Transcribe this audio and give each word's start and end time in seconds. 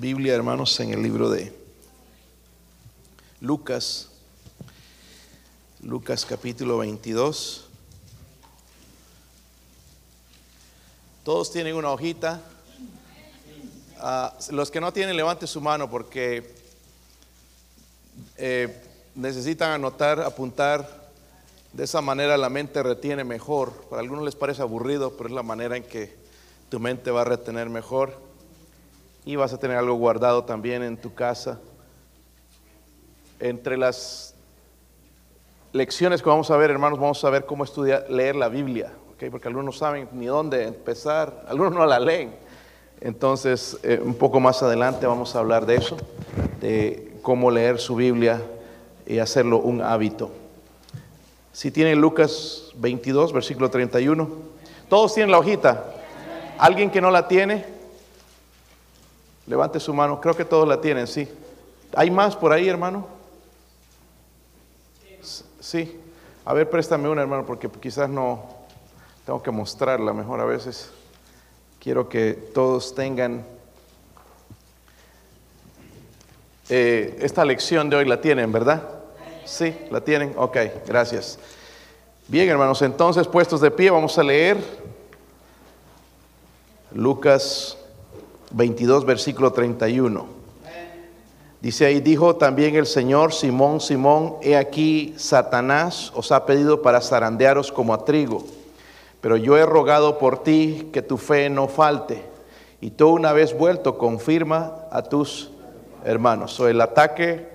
Biblia, 0.00 0.34
hermanos, 0.34 0.80
en 0.80 0.94
el 0.94 1.02
libro 1.02 1.28
de 1.28 1.52
Lucas, 3.42 4.08
Lucas 5.82 6.24
capítulo 6.24 6.78
22. 6.78 7.66
Todos 11.22 11.52
tienen 11.52 11.74
una 11.74 11.90
hojita. 11.90 12.40
Ah, 13.98 14.34
los 14.52 14.70
que 14.70 14.80
no 14.80 14.90
tienen, 14.90 15.18
levante 15.18 15.46
su 15.46 15.60
mano 15.60 15.90
porque 15.90 16.50
eh, 18.38 18.82
necesitan 19.14 19.72
anotar, 19.72 20.22
apuntar. 20.22 21.10
De 21.74 21.84
esa 21.84 22.00
manera 22.00 22.38
la 22.38 22.48
mente 22.48 22.82
retiene 22.82 23.22
mejor. 23.22 23.70
Para 23.90 24.00
algunos 24.00 24.24
les 24.24 24.34
parece 24.34 24.62
aburrido, 24.62 25.18
pero 25.18 25.28
es 25.28 25.34
la 25.34 25.42
manera 25.42 25.76
en 25.76 25.84
que 25.84 26.16
tu 26.70 26.80
mente 26.80 27.10
va 27.10 27.20
a 27.20 27.24
retener 27.26 27.68
mejor. 27.68 28.29
Y 29.24 29.36
vas 29.36 29.52
a 29.52 29.58
tener 29.58 29.76
algo 29.76 29.94
guardado 29.94 30.44
también 30.44 30.82
en 30.82 30.96
tu 30.96 31.14
casa. 31.14 31.60
Entre 33.38 33.76
las 33.76 34.34
lecciones 35.72 36.22
que 36.22 36.28
vamos 36.28 36.50
a 36.50 36.56
ver, 36.56 36.70
hermanos, 36.70 36.98
vamos 36.98 37.24
a 37.24 37.30
ver 37.30 37.46
cómo 37.46 37.64
estudiar, 37.64 38.06
leer 38.08 38.36
la 38.36 38.48
Biblia, 38.48 38.92
porque 39.30 39.48
algunos 39.48 39.64
no 39.64 39.72
saben 39.72 40.08
ni 40.12 40.26
dónde 40.26 40.64
empezar, 40.64 41.44
algunos 41.48 41.72
no 41.72 41.86
la 41.86 42.00
leen. 42.00 42.34
Entonces, 43.00 43.78
eh, 43.82 44.00
un 44.02 44.14
poco 44.14 44.40
más 44.40 44.62
adelante 44.62 45.06
vamos 45.06 45.34
a 45.34 45.38
hablar 45.38 45.64
de 45.64 45.76
eso, 45.76 45.96
de 46.60 47.14
cómo 47.22 47.50
leer 47.50 47.78
su 47.78 47.96
Biblia 47.96 48.42
y 49.06 49.18
hacerlo 49.18 49.58
un 49.58 49.80
hábito. 49.80 50.30
Si 51.52 51.70
tienen 51.70 52.00
Lucas 52.00 52.72
22, 52.76 53.32
versículo 53.32 53.70
31. 53.70 54.28
Todos 54.88 55.14
tienen 55.14 55.30
la 55.30 55.38
hojita. 55.38 55.94
¿Alguien 56.58 56.90
que 56.90 57.00
no 57.00 57.10
la 57.10 57.26
tiene? 57.28 57.64
Levante 59.50 59.80
su 59.80 59.92
mano. 59.92 60.20
Creo 60.20 60.36
que 60.36 60.44
todos 60.44 60.68
la 60.68 60.80
tienen, 60.80 61.08
sí. 61.08 61.28
¿Hay 61.96 62.08
más 62.08 62.36
por 62.36 62.52
ahí, 62.52 62.68
hermano? 62.68 63.04
Sí. 65.58 66.00
A 66.44 66.54
ver, 66.54 66.70
préstame 66.70 67.08
una, 67.08 67.22
hermano, 67.22 67.44
porque 67.44 67.68
quizás 67.68 68.08
no 68.08 68.44
tengo 69.26 69.42
que 69.42 69.50
mostrarla 69.50 70.12
mejor 70.12 70.40
a 70.40 70.44
veces. 70.44 70.92
Quiero 71.80 72.08
que 72.08 72.34
todos 72.54 72.94
tengan 72.94 73.44
eh, 76.68 77.18
esta 77.20 77.44
lección 77.44 77.90
de 77.90 77.96
hoy 77.96 78.04
la 78.04 78.20
tienen, 78.20 78.52
¿verdad? 78.52 78.88
Sí, 79.46 79.76
la 79.90 80.00
tienen. 80.00 80.32
Ok, 80.36 80.58
gracias. 80.86 81.40
Bien, 82.28 82.48
hermanos, 82.48 82.80
entonces 82.82 83.26
puestos 83.26 83.60
de 83.60 83.72
pie, 83.72 83.90
vamos 83.90 84.16
a 84.16 84.22
leer 84.22 84.58
Lucas 86.92 87.76
22, 88.50 89.04
versículo 89.04 89.52
31. 89.52 90.40
Dice 91.60 91.84
ahí, 91.84 92.00
dijo 92.00 92.36
también 92.36 92.74
el 92.74 92.86
Señor, 92.86 93.34
Simón, 93.34 93.80
Simón, 93.80 94.36
he 94.40 94.56
aquí, 94.56 95.14
Satanás 95.18 96.10
os 96.14 96.32
ha 96.32 96.46
pedido 96.46 96.80
para 96.80 97.02
zarandearos 97.02 97.70
como 97.70 97.92
a 97.92 98.04
trigo, 98.06 98.44
pero 99.20 99.36
yo 99.36 99.58
he 99.58 99.66
rogado 99.66 100.16
por 100.16 100.42
ti 100.42 100.88
que 100.90 101.02
tu 101.02 101.18
fe 101.18 101.50
no 101.50 101.68
falte, 101.68 102.24
y 102.80 102.92
tú 102.92 103.10
una 103.10 103.34
vez 103.34 103.56
vuelto 103.56 103.98
confirma 103.98 104.86
a 104.90 105.02
tus 105.02 105.50
hermanos. 106.02 106.58
O 106.60 106.66
el 106.66 106.80
ataque 106.80 107.50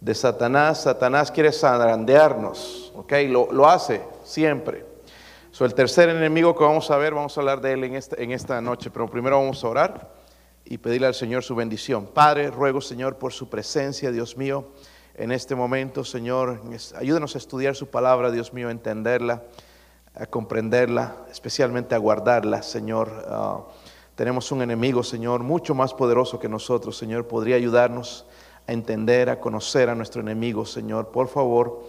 de 0.00 0.14
Satanás, 0.14 0.84
Satanás 0.84 1.30
quiere 1.30 1.52
zarandearnos, 1.52 2.94
¿ok? 2.96 3.12
Lo, 3.28 3.52
lo 3.52 3.68
hace 3.68 4.00
siempre. 4.24 4.86
So, 5.50 5.66
el 5.66 5.74
tercer 5.74 6.08
enemigo 6.08 6.56
que 6.56 6.64
vamos 6.64 6.90
a 6.90 6.96
ver, 6.96 7.12
vamos 7.12 7.36
a 7.36 7.40
hablar 7.42 7.60
de 7.60 7.74
él 7.74 7.84
en 7.84 7.94
esta, 7.94 8.16
en 8.16 8.32
esta 8.32 8.58
noche, 8.62 8.88
pero 8.90 9.06
primero 9.10 9.38
vamos 9.38 9.62
a 9.62 9.68
orar 9.68 10.19
y 10.64 10.78
pedirle 10.78 11.06
al 11.06 11.14
Señor 11.14 11.42
su 11.42 11.54
bendición. 11.54 12.06
Padre, 12.06 12.50
ruego 12.50 12.80
Señor 12.80 13.16
por 13.16 13.32
su 13.32 13.48
presencia, 13.48 14.10
Dios 14.10 14.36
mío, 14.36 14.68
en 15.14 15.32
este 15.32 15.54
momento, 15.54 16.02
Señor, 16.02 16.62
ayúdenos 16.96 17.34
a 17.34 17.38
estudiar 17.38 17.76
su 17.76 17.88
palabra, 17.88 18.30
Dios 18.30 18.54
mío, 18.54 18.68
a 18.68 18.70
entenderla, 18.70 19.42
a 20.14 20.26
comprenderla, 20.26 21.26
especialmente 21.30 21.94
a 21.94 21.98
guardarla, 21.98 22.62
Señor. 22.62 23.10
Uh, 23.28 23.70
tenemos 24.14 24.50
un 24.50 24.62
enemigo, 24.62 25.02
Señor, 25.02 25.42
mucho 25.42 25.74
más 25.74 25.92
poderoso 25.92 26.38
que 26.38 26.48
nosotros, 26.48 26.96
Señor, 26.96 27.26
podría 27.26 27.56
ayudarnos 27.56 28.24
a 28.66 28.72
entender, 28.72 29.28
a 29.28 29.40
conocer 29.40 29.90
a 29.90 29.94
nuestro 29.94 30.22
enemigo, 30.22 30.64
Señor. 30.64 31.08
Por 31.08 31.28
favor, 31.28 31.84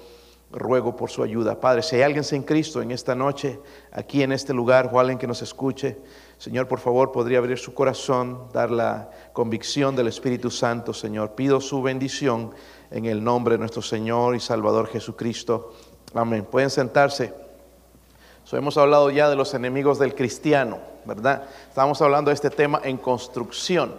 ruego 0.51 0.95
por 0.95 1.09
su 1.09 1.23
ayuda. 1.23 1.59
Padre, 1.59 1.83
si 1.83 1.95
hay 1.95 2.01
alguien 2.01 2.23
sin 2.23 2.43
Cristo 2.43 2.81
en 2.81 2.91
esta 2.91 3.15
noche, 3.15 3.59
aquí 3.91 4.23
en 4.23 4.31
este 4.31 4.53
lugar, 4.53 4.89
o 4.91 4.99
alguien 4.99 5.17
que 5.17 5.27
nos 5.27 5.41
escuche, 5.41 5.97
Señor, 6.41 6.67
por 6.67 6.79
favor, 6.79 7.11
podría 7.11 7.37
abrir 7.37 7.59
su 7.59 7.71
corazón, 7.71 8.47
dar 8.51 8.71
la 8.71 9.11
convicción 9.31 9.95
del 9.95 10.07
Espíritu 10.07 10.49
Santo, 10.49 10.91
Señor. 10.91 11.33
Pido 11.35 11.61
su 11.61 11.83
bendición 11.83 12.49
en 12.89 13.05
el 13.05 13.23
nombre 13.23 13.53
de 13.53 13.59
nuestro 13.59 13.83
Señor 13.83 14.35
y 14.35 14.39
Salvador 14.39 14.87
Jesucristo. 14.87 15.71
Amén. 16.15 16.43
Pueden 16.49 16.71
sentarse. 16.71 17.31
So, 18.43 18.57
hemos 18.57 18.75
hablado 18.75 19.11
ya 19.11 19.29
de 19.29 19.35
los 19.35 19.53
enemigos 19.53 19.99
del 19.99 20.15
cristiano, 20.15 20.79
¿verdad? 21.05 21.43
Estamos 21.69 22.01
hablando 22.01 22.29
de 22.29 22.33
este 22.33 22.49
tema 22.49 22.81
en 22.83 22.97
construcción. 22.97 23.93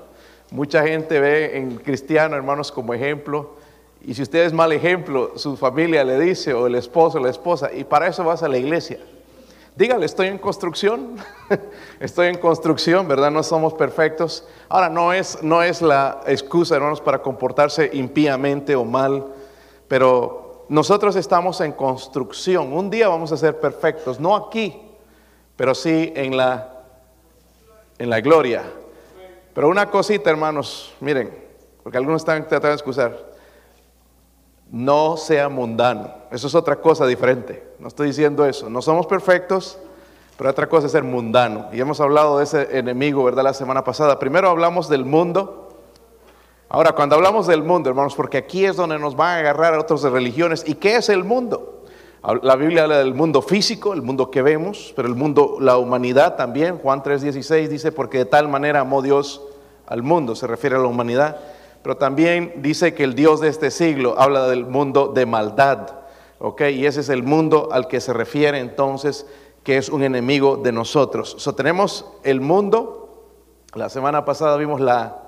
Mucha 0.51 0.83
gente 0.83 1.21
ve 1.21 1.57
en 1.57 1.77
cristiano, 1.77 2.35
hermanos, 2.35 2.73
como 2.73 2.93
ejemplo. 2.93 3.55
Y 4.01 4.15
si 4.15 4.23
usted 4.23 4.47
es 4.47 4.53
mal 4.53 4.73
ejemplo, 4.73 5.39
su 5.39 5.57
familia 5.57 6.03
le 6.03 6.19
dice, 6.19 6.53
o 6.55 6.67
el 6.67 6.75
esposo 6.75 7.21
la 7.21 7.31
esposa, 7.31 7.73
y 7.73 7.85
para 7.85 8.09
eso 8.09 8.25
vas 8.25 8.43
a 8.43 8.49
la 8.49 8.59
iglesia. 8.59 8.99
Dígale, 9.75 10.05
estoy 10.05 10.27
en 10.27 10.37
construcción, 10.37 11.17
estoy 12.01 12.27
en 12.29 12.37
construcción, 12.37 13.09
¿verdad? 13.09 13.31
No 13.31 13.43
somos 13.43 13.73
perfectos. 13.73 14.47
Ahora, 14.69 14.91
no 14.91 15.15
es, 15.15 15.43
no 15.43 15.63
es 15.63 15.81
la 15.81 16.21
excusa, 16.27 16.77
hermanos, 16.77 17.01
para 17.01 17.23
comportarse 17.23 17.89
impíamente 17.95 18.77
o 18.77 18.85
mal, 18.85 19.29
pero 19.89 20.67
nosotros 20.69 21.17
estamos 21.17 21.63
en 21.63 21.73
construcción. 21.73 22.71
Un 22.71 22.91
día 22.91 23.09
vamos 23.09 23.33
a 23.33 23.39
ser 23.39 23.61
perfectos, 23.61 24.21
no 24.21 24.37
aquí, 24.37 24.79
pero 25.57 25.75
sí 25.75 26.13
en 26.17 26.37
la, 26.37 26.83
en 27.99 28.11
la 28.11 28.21
gloria. 28.21 28.65
Pero 29.55 29.69
una 29.69 29.89
cosita, 29.89 30.29
hermanos, 30.29 30.95
miren, 31.01 31.35
porque 31.83 31.97
algunos 31.97 32.21
están 32.21 32.43
tratando 32.43 32.69
de 32.69 32.75
excusar 32.75 33.32
no 34.73 35.19
sea 35.19 35.51
mundano. 35.51 36.11
Eso 36.31 36.47
es 36.47 36.55
otra 36.55 36.77
cosa 36.77 37.07
diferente. 37.07 37.63
No 37.79 37.89
estoy 37.89 38.09
diciendo 38.09 38.47
eso. 38.47 38.71
No 38.71 38.81
somos 38.81 39.07
perfectos, 39.07 39.79
pero 40.39 40.49
otra 40.49 40.67
cosa 40.67 40.87
es 40.87 40.93
ser 40.93 41.05
mundano. 41.05 41.67
Y 41.73 41.81
hemos 41.81 42.01
hablado 42.01 42.39
de 42.39 42.45
ese 42.45 42.79
enemigo, 42.79 43.23
¿verdad? 43.23 43.45
La 43.45 43.55
semana 43.55 43.85
pasada. 43.85 44.19
Primero 44.19 44.49
hablamos 44.49 44.89
del 44.89 45.05
mundo. 45.05 45.69
Ahora, 46.71 46.93
cuando 46.93 47.17
hablamos 47.17 47.47
del 47.47 47.63
mundo, 47.63 47.91
hermanos, 47.91 48.15
porque 48.15 48.39
aquí 48.39 48.65
es 48.65 48.77
donde 48.77 48.99
nos 48.99 49.15
van 49.15 49.37
a 49.37 49.39
agarrar 49.41 49.75
a 49.75 49.81
otras 49.81 50.03
religiones. 50.05 50.65
¿Y 50.67 50.77
qué 50.77 50.97
es 50.97 51.11
el 51.11 51.23
mundo? 51.23 51.85
La 52.43 52.57
Biblia 52.57 52.85
habla 52.85 52.99
del 52.99 53.15
mundo 53.15 53.43
físico, 53.43 53.93
el 53.93 54.01
mundo 54.01 54.31
que 54.31 54.41
vemos, 54.41 54.95
pero 54.97 55.07
el 55.07 55.17
mundo, 55.17 55.59
la 55.61 55.77
humanidad 55.77 56.37
también. 56.37 56.79
Juan 56.79 57.03
3:16 57.03 57.69
dice, 57.69 57.93
porque 57.93 58.19
de 58.19 58.25
tal 58.25 58.49
manera 58.49 58.81
amó 58.81 59.03
Dios 59.03 59.43
al 59.87 60.03
mundo, 60.03 60.35
se 60.35 60.47
refiere 60.47 60.77
a 60.77 60.79
la 60.79 60.87
humanidad 60.87 61.37
pero 61.83 61.97
también 61.97 62.55
dice 62.57 62.95
que 62.95 63.05
el 63.05 63.15
Dios 63.15 63.41
de 63.41 63.49
este 63.49 63.71
siglo 63.71 64.15
habla 64.19 64.49
del 64.49 64.67
mundo 64.67 65.09
de 65.09 65.27
maldad, 65.27 65.89
¿ok? 66.39 66.63
Y 66.73 66.87
ese 66.87 67.01
es 67.01 67.09
el 67.09 67.23
mundo 67.23 67.69
al 67.73 67.89
que 67.89 68.01
se 68.01 68.13
refiere 68.13 68.59
entonces, 68.59 69.27
que 69.65 69.77
es 69.77 69.89
un 69.89 70.03
enemigo 70.03 70.57
de 70.57 70.73
nosotros. 70.73 71.37
So, 71.39 71.55
tenemos 71.55 72.07
el 72.23 72.41
mundo, 72.41 73.27
la 73.75 73.89
semana 73.89 74.25
pasada 74.25 74.57
vimos 74.57 74.81
la, 74.81 75.23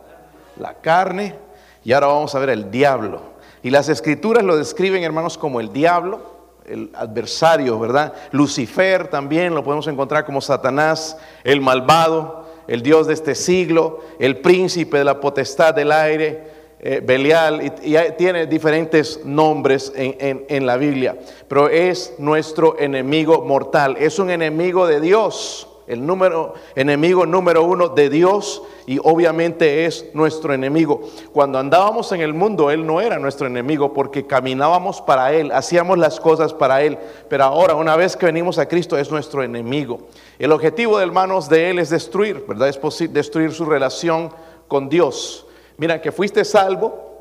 la 0.56 0.74
carne, 0.74 1.36
y 1.84 1.92
ahora 1.92 2.06
vamos 2.06 2.34
a 2.34 2.38
ver 2.38 2.50
el 2.50 2.70
diablo. 2.70 3.20
Y 3.62 3.70
las 3.70 3.88
escrituras 3.88 4.44
lo 4.44 4.56
describen, 4.56 5.02
hermanos, 5.02 5.38
como 5.38 5.60
el 5.60 5.72
diablo, 5.72 6.20
el 6.66 6.90
adversario, 6.94 7.78
¿verdad? 7.78 8.14
Lucifer 8.32 9.08
también 9.08 9.54
lo 9.54 9.62
podemos 9.62 9.86
encontrar 9.86 10.24
como 10.24 10.40
Satanás, 10.40 11.18
el 11.44 11.60
malvado 11.60 12.43
el 12.66 12.82
Dios 12.82 13.06
de 13.06 13.14
este 13.14 13.34
siglo, 13.34 14.00
el 14.18 14.38
príncipe 14.38 14.98
de 14.98 15.04
la 15.04 15.20
potestad 15.20 15.74
del 15.74 15.92
aire, 15.92 16.54
eh, 16.80 17.00
Belial, 17.04 17.64
y, 17.64 17.96
tiene 18.16 18.46
diferentes 18.46 19.24
nombres 19.24 19.92
en, 19.94 20.44
en 20.48 20.66
la 20.66 20.76
Biblia, 20.76 21.16
pero 21.48 21.68
es 21.68 22.14
nuestro 22.18 22.78
enemigo 22.78 23.42
mortal, 23.44 23.96
es 23.98 24.18
un 24.18 24.30
enemigo 24.30 24.86
de 24.86 25.00
Dios 25.00 25.68
el 25.86 26.06
número, 26.06 26.54
enemigo 26.74 27.26
número 27.26 27.62
uno 27.62 27.88
de 27.88 28.08
Dios 28.08 28.62
y 28.86 28.98
obviamente 29.02 29.84
es 29.84 30.06
nuestro 30.14 30.54
enemigo. 30.54 31.02
Cuando 31.32 31.58
andábamos 31.58 32.10
en 32.12 32.20
el 32.20 32.32
mundo, 32.32 32.70
Él 32.70 32.86
no 32.86 33.00
era 33.00 33.18
nuestro 33.18 33.46
enemigo 33.46 33.92
porque 33.92 34.26
caminábamos 34.26 35.02
para 35.02 35.32
Él, 35.32 35.52
hacíamos 35.52 35.98
las 35.98 36.20
cosas 36.20 36.54
para 36.54 36.82
Él, 36.82 36.98
pero 37.28 37.44
ahora 37.44 37.74
una 37.74 37.96
vez 37.96 38.16
que 38.16 38.26
venimos 38.26 38.58
a 38.58 38.66
Cristo 38.66 38.96
es 38.96 39.10
nuestro 39.10 39.42
enemigo. 39.42 40.08
El 40.38 40.52
objetivo 40.52 40.98
de 40.98 41.04
hermanos 41.04 41.48
de 41.48 41.70
Él 41.70 41.78
es 41.78 41.90
destruir, 41.90 42.44
¿verdad? 42.48 42.68
Es 42.68 43.12
destruir 43.12 43.52
su 43.52 43.66
relación 43.66 44.32
con 44.68 44.88
Dios. 44.88 45.46
Mira, 45.76 46.00
que 46.00 46.12
fuiste 46.12 46.44
salvo, 46.44 47.12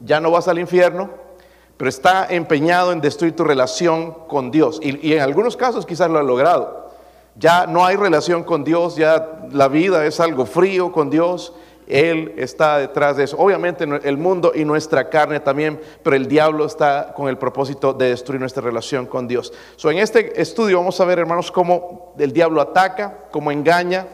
ya 0.00 0.20
no 0.20 0.30
vas 0.30 0.48
al 0.48 0.58
infierno, 0.58 1.10
pero 1.76 1.90
está 1.90 2.26
empeñado 2.30 2.92
en 2.92 3.02
destruir 3.02 3.36
tu 3.36 3.44
relación 3.44 4.12
con 4.26 4.50
Dios. 4.50 4.80
Y, 4.82 5.06
y 5.06 5.12
en 5.12 5.20
algunos 5.20 5.56
casos 5.56 5.84
quizás 5.84 6.10
lo 6.10 6.18
ha 6.18 6.22
logrado 6.22 6.85
ya 7.38 7.66
no 7.66 7.84
hay 7.84 7.96
relación 7.96 8.44
con 8.44 8.64
Dios, 8.64 8.96
ya 8.96 9.40
la 9.52 9.68
vida 9.68 10.04
es 10.06 10.20
algo 10.20 10.46
frío 10.46 10.90
con 10.92 11.10
Dios 11.10 11.52
Él 11.86 12.34
está 12.36 12.78
detrás 12.78 13.16
de 13.16 13.24
eso. 13.24 13.36
Obviamente 13.38 13.84
el 13.84 14.16
mundo 14.16 14.52
y 14.54 14.64
nuestra 14.64 15.08
carne 15.08 15.40
también, 15.40 15.80
pero 16.02 16.16
el 16.16 16.26
diablo 16.26 16.66
está 16.66 17.12
con 17.14 17.28
el 17.28 17.38
propósito 17.38 17.92
de 17.92 18.10
destruir 18.10 18.40
nuestra 18.40 18.62
relación 18.62 19.06
con 19.06 19.28
Dios. 19.28 19.52
So, 19.76 19.90
en 19.90 19.98
este 19.98 20.40
estudio 20.40 20.78
vamos 20.78 21.00
a 21.00 21.04
ver, 21.04 21.20
hermanos, 21.20 21.52
cómo 21.52 22.14
el 22.18 22.32
diablo 22.32 22.60
ataca, 22.60 23.28
cómo 23.30 23.52
engaña 23.52 24.08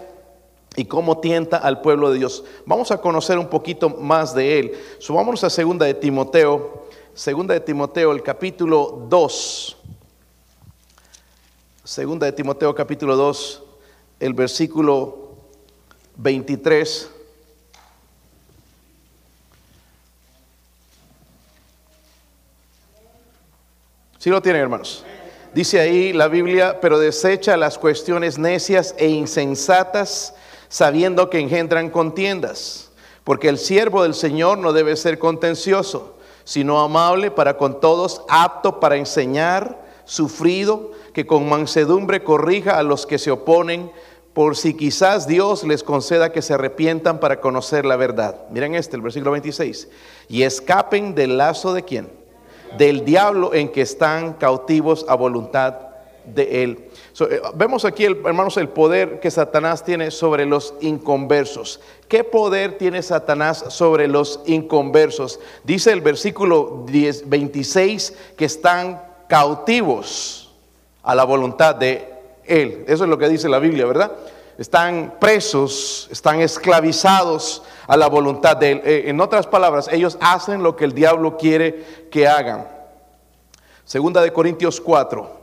y 0.76 0.84
cómo 0.84 1.18
tienta 1.18 1.56
al 1.56 1.80
pueblo 1.80 2.10
de 2.10 2.18
Dios. 2.18 2.44
Vamos 2.66 2.90
a 2.90 2.98
conocer 2.98 3.38
un 3.38 3.48
poquito 3.48 3.88
más 3.88 4.34
de 4.34 4.58
él. 4.58 4.72
So, 4.98 5.14
vámonos 5.14 5.42
a 5.44 5.50
segunda 5.50 5.86
de 5.86 5.94
Timoteo, 5.94 6.84
segunda 7.14 7.54
de 7.54 7.60
Timoteo, 7.60 8.12
el 8.12 8.22
capítulo 8.22 9.06
2. 9.08 9.78
Segunda 11.84 12.26
de 12.26 12.32
Timoteo 12.32 12.72
capítulo 12.76 13.16
2, 13.16 13.62
el 14.20 14.34
versículo 14.34 15.32
23. 16.14 17.10
¿Sí 24.16 24.30
lo 24.30 24.40
tienen, 24.40 24.62
hermanos? 24.62 25.04
Dice 25.52 25.80
ahí 25.80 26.12
la 26.12 26.28
Biblia, 26.28 26.80
pero 26.80 27.00
desecha 27.00 27.56
las 27.56 27.78
cuestiones 27.78 28.38
necias 28.38 28.94
e 28.96 29.08
insensatas, 29.08 30.36
sabiendo 30.68 31.30
que 31.30 31.40
engendran 31.40 31.90
contiendas, 31.90 32.92
porque 33.24 33.48
el 33.48 33.58
siervo 33.58 34.04
del 34.04 34.14
Señor 34.14 34.58
no 34.58 34.72
debe 34.72 34.94
ser 34.94 35.18
contencioso, 35.18 36.16
sino 36.44 36.80
amable 36.80 37.32
para 37.32 37.56
con 37.56 37.80
todos, 37.80 38.22
apto 38.28 38.78
para 38.78 38.96
enseñar, 38.96 39.82
sufrido, 40.04 40.92
que 41.12 41.26
con 41.26 41.48
mansedumbre 41.48 42.22
corrija 42.22 42.78
a 42.78 42.82
los 42.82 43.06
que 43.06 43.18
se 43.18 43.30
oponen, 43.30 43.90
por 44.32 44.56
si 44.56 44.74
quizás 44.74 45.26
Dios 45.26 45.62
les 45.64 45.82
conceda 45.82 46.32
que 46.32 46.40
se 46.40 46.54
arrepientan 46.54 47.20
para 47.20 47.40
conocer 47.40 47.84
la 47.84 47.96
verdad. 47.96 48.46
Miren 48.50 48.74
este, 48.74 48.96
el 48.96 49.02
versículo 49.02 49.32
26. 49.32 49.88
Y 50.28 50.42
escapen 50.42 51.14
del 51.14 51.36
lazo 51.36 51.74
de 51.74 51.82
quién? 51.82 52.22
del 52.76 53.04
diablo 53.04 53.54
en 53.54 53.68
que 53.70 53.82
están 53.82 54.34
cautivos 54.34 55.04
a 55.08 55.14
voluntad 55.14 55.74
de 56.24 56.62
él. 56.62 56.88
Eh, 57.20 57.40
vemos 57.54 57.84
aquí, 57.84 58.04
hermanos, 58.04 58.56
el 58.56 58.68
poder 58.68 59.20
que 59.20 59.30
Satanás 59.30 59.84
tiene 59.84 60.10
sobre 60.10 60.46
los 60.46 60.74
inconversos. 60.80 61.80
¿Qué 62.08 62.24
poder 62.24 62.78
tiene 62.78 63.02
Satanás 63.02 63.64
sobre 63.68 64.08
los 64.08 64.40
inconversos? 64.46 65.40
Dice 65.64 65.92
el 65.92 66.00
versículo 66.00 66.84
10, 66.86 67.28
26 67.28 68.14
que 68.36 68.44
están 68.44 69.02
cautivos 69.28 70.41
a 71.02 71.14
la 71.14 71.24
voluntad 71.24 71.74
de 71.74 72.12
él. 72.44 72.84
Eso 72.88 73.04
es 73.04 73.10
lo 73.10 73.18
que 73.18 73.28
dice 73.28 73.48
la 73.48 73.58
Biblia, 73.58 73.86
¿verdad? 73.86 74.12
Están 74.58 75.16
presos, 75.18 76.08
están 76.10 76.40
esclavizados 76.40 77.62
a 77.86 77.96
la 77.96 78.08
voluntad 78.08 78.56
de 78.56 78.72
Él. 78.72 78.82
Eh, 78.84 79.04
en 79.06 79.20
otras 79.20 79.46
palabras, 79.46 79.88
ellos 79.90 80.18
hacen 80.20 80.62
lo 80.62 80.76
que 80.76 80.84
el 80.84 80.92
diablo 80.92 81.36
quiere 81.36 82.06
que 82.10 82.28
hagan. 82.28 82.68
Segunda 83.84 84.20
de 84.20 84.32
Corintios 84.32 84.80
4. 84.80 85.40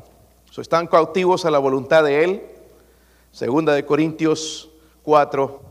están 0.57 0.87
cautivos 0.87 1.45
a 1.45 1.51
la 1.51 1.57
voluntad 1.57 2.03
de 2.03 2.23
Él. 2.23 2.43
Segunda 3.31 3.73
de 3.73 3.85
Corintios 3.85 4.69
4, 5.03 5.61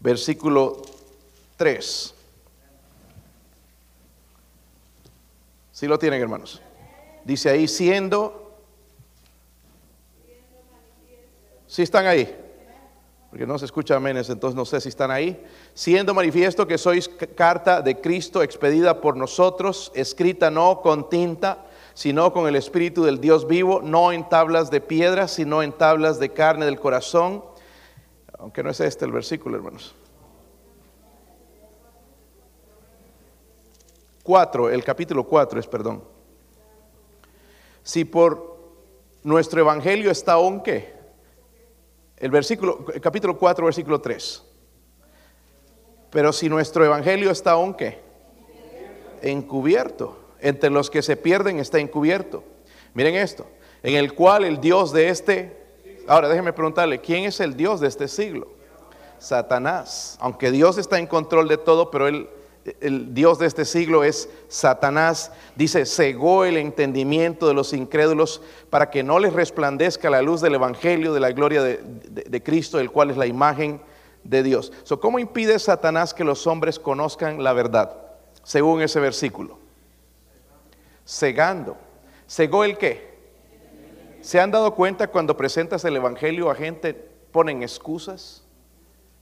versículo 0.00 0.82
3. 1.56 2.14
Si 5.72 5.86
lo 5.86 5.98
tienen, 5.98 6.20
hermanos. 6.20 6.60
Dice 7.24 7.50
ahí, 7.50 7.66
siendo... 7.66 8.47
Si 11.68 11.82
están 11.82 12.06
ahí 12.06 12.48
porque 13.30 13.46
no 13.46 13.58
se 13.58 13.66
escucha 13.66 13.96
aménes, 13.96 14.30
entonces 14.30 14.56
no 14.56 14.64
sé 14.64 14.80
si 14.80 14.88
están 14.88 15.10
ahí. 15.10 15.44
Siendo 15.74 16.14
manifiesto 16.14 16.66
que 16.66 16.78
sois 16.78 17.08
carta 17.08 17.82
de 17.82 18.00
Cristo 18.00 18.42
expedida 18.42 19.02
por 19.02 19.16
nosotros, 19.16 19.92
escrita 19.94 20.50
no 20.50 20.80
con 20.80 21.10
tinta, 21.10 21.66
sino 21.92 22.32
con 22.32 22.48
el 22.48 22.56
Espíritu 22.56 23.04
del 23.04 23.20
Dios 23.20 23.46
vivo, 23.46 23.82
no 23.82 24.12
en 24.12 24.26
tablas 24.28 24.70
de 24.70 24.80
piedra, 24.80 25.28
sino 25.28 25.62
en 25.62 25.72
tablas 25.72 26.18
de 26.18 26.32
carne 26.32 26.64
del 26.64 26.80
corazón. 26.80 27.44
Aunque 28.38 28.62
no 28.62 28.70
es 28.70 28.80
este 28.80 29.04
el 29.04 29.12
versículo, 29.12 29.56
hermanos. 29.56 29.94
4, 34.22 34.70
el 34.70 34.84
capítulo 34.84 35.24
4 35.24 35.60
es, 35.60 35.66
perdón. 35.66 36.02
Si 37.82 38.06
por 38.06 38.56
nuestro 39.22 39.60
evangelio 39.60 40.10
está 40.10 40.34
aún 40.34 40.62
qué? 40.62 40.97
El 42.18 42.30
versículo, 42.30 42.84
capítulo 43.00 43.38
4, 43.38 43.64
versículo 43.64 44.00
3. 44.00 44.42
Pero 46.10 46.32
si 46.32 46.48
nuestro 46.48 46.84
evangelio 46.84 47.30
está 47.30 47.52
aún 47.52 47.74
qué? 47.74 48.00
Encubierto. 49.22 50.18
Entre 50.40 50.70
los 50.70 50.90
que 50.90 51.02
se 51.02 51.16
pierden 51.16 51.58
está 51.58 51.78
encubierto. 51.78 52.42
Miren 52.94 53.14
esto. 53.14 53.46
En 53.82 53.94
el 53.94 54.14
cual 54.14 54.44
el 54.44 54.60
Dios 54.60 54.92
de 54.92 55.08
este... 55.08 55.56
Ahora 56.06 56.28
déjenme 56.28 56.52
preguntarle, 56.52 57.00
¿quién 57.00 57.24
es 57.24 57.38
el 57.40 57.56
Dios 57.56 57.80
de 57.80 57.88
este 57.88 58.08
siglo? 58.08 58.48
Satanás. 59.18 60.16
Aunque 60.20 60.50
Dios 60.50 60.78
está 60.78 60.98
en 60.98 61.06
control 61.06 61.48
de 61.48 61.58
todo, 61.58 61.90
pero 61.90 62.08
él 62.08 62.28
el 62.80 63.14
Dios 63.14 63.38
de 63.38 63.46
este 63.46 63.64
siglo 63.64 64.04
es 64.04 64.28
Satanás, 64.48 65.32
dice, 65.56 65.86
cegó 65.86 66.44
el 66.44 66.56
entendimiento 66.56 67.46
de 67.48 67.54
los 67.54 67.72
incrédulos 67.72 68.42
para 68.70 68.90
que 68.90 69.02
no 69.02 69.18
les 69.18 69.32
resplandezca 69.32 70.10
la 70.10 70.22
luz 70.22 70.40
del 70.40 70.54
Evangelio, 70.54 71.12
de 71.12 71.20
la 71.20 71.32
gloria 71.32 71.62
de, 71.62 72.42
Cristo, 72.42 72.80
el 72.80 72.90
cual 72.90 73.10
es 73.10 73.16
la 73.16 73.26
imagen 73.26 73.80
de 74.24 74.42
Dios. 74.42 74.72
¿Cómo 75.00 75.18
impide 75.18 75.58
Satanás 75.58 76.14
que 76.14 76.24
los 76.24 76.46
hombres 76.46 76.78
conozcan 76.78 77.42
la 77.42 77.52
verdad? 77.52 77.96
Según 78.42 78.82
ese 78.82 79.00
versículo. 79.00 79.58
Cegando. 81.06 81.76
¿Cegó 82.26 82.64
el 82.64 82.76
qué? 82.76 83.08
¿Se 84.20 84.40
han 84.40 84.50
dado 84.50 84.74
cuenta 84.74 85.08
cuando 85.08 85.36
presentas 85.36 85.84
el 85.84 85.96
Evangelio 85.96 86.50
a 86.50 86.54
gente 86.54 86.92
ponen 86.94 87.62
excusas? 87.62 88.42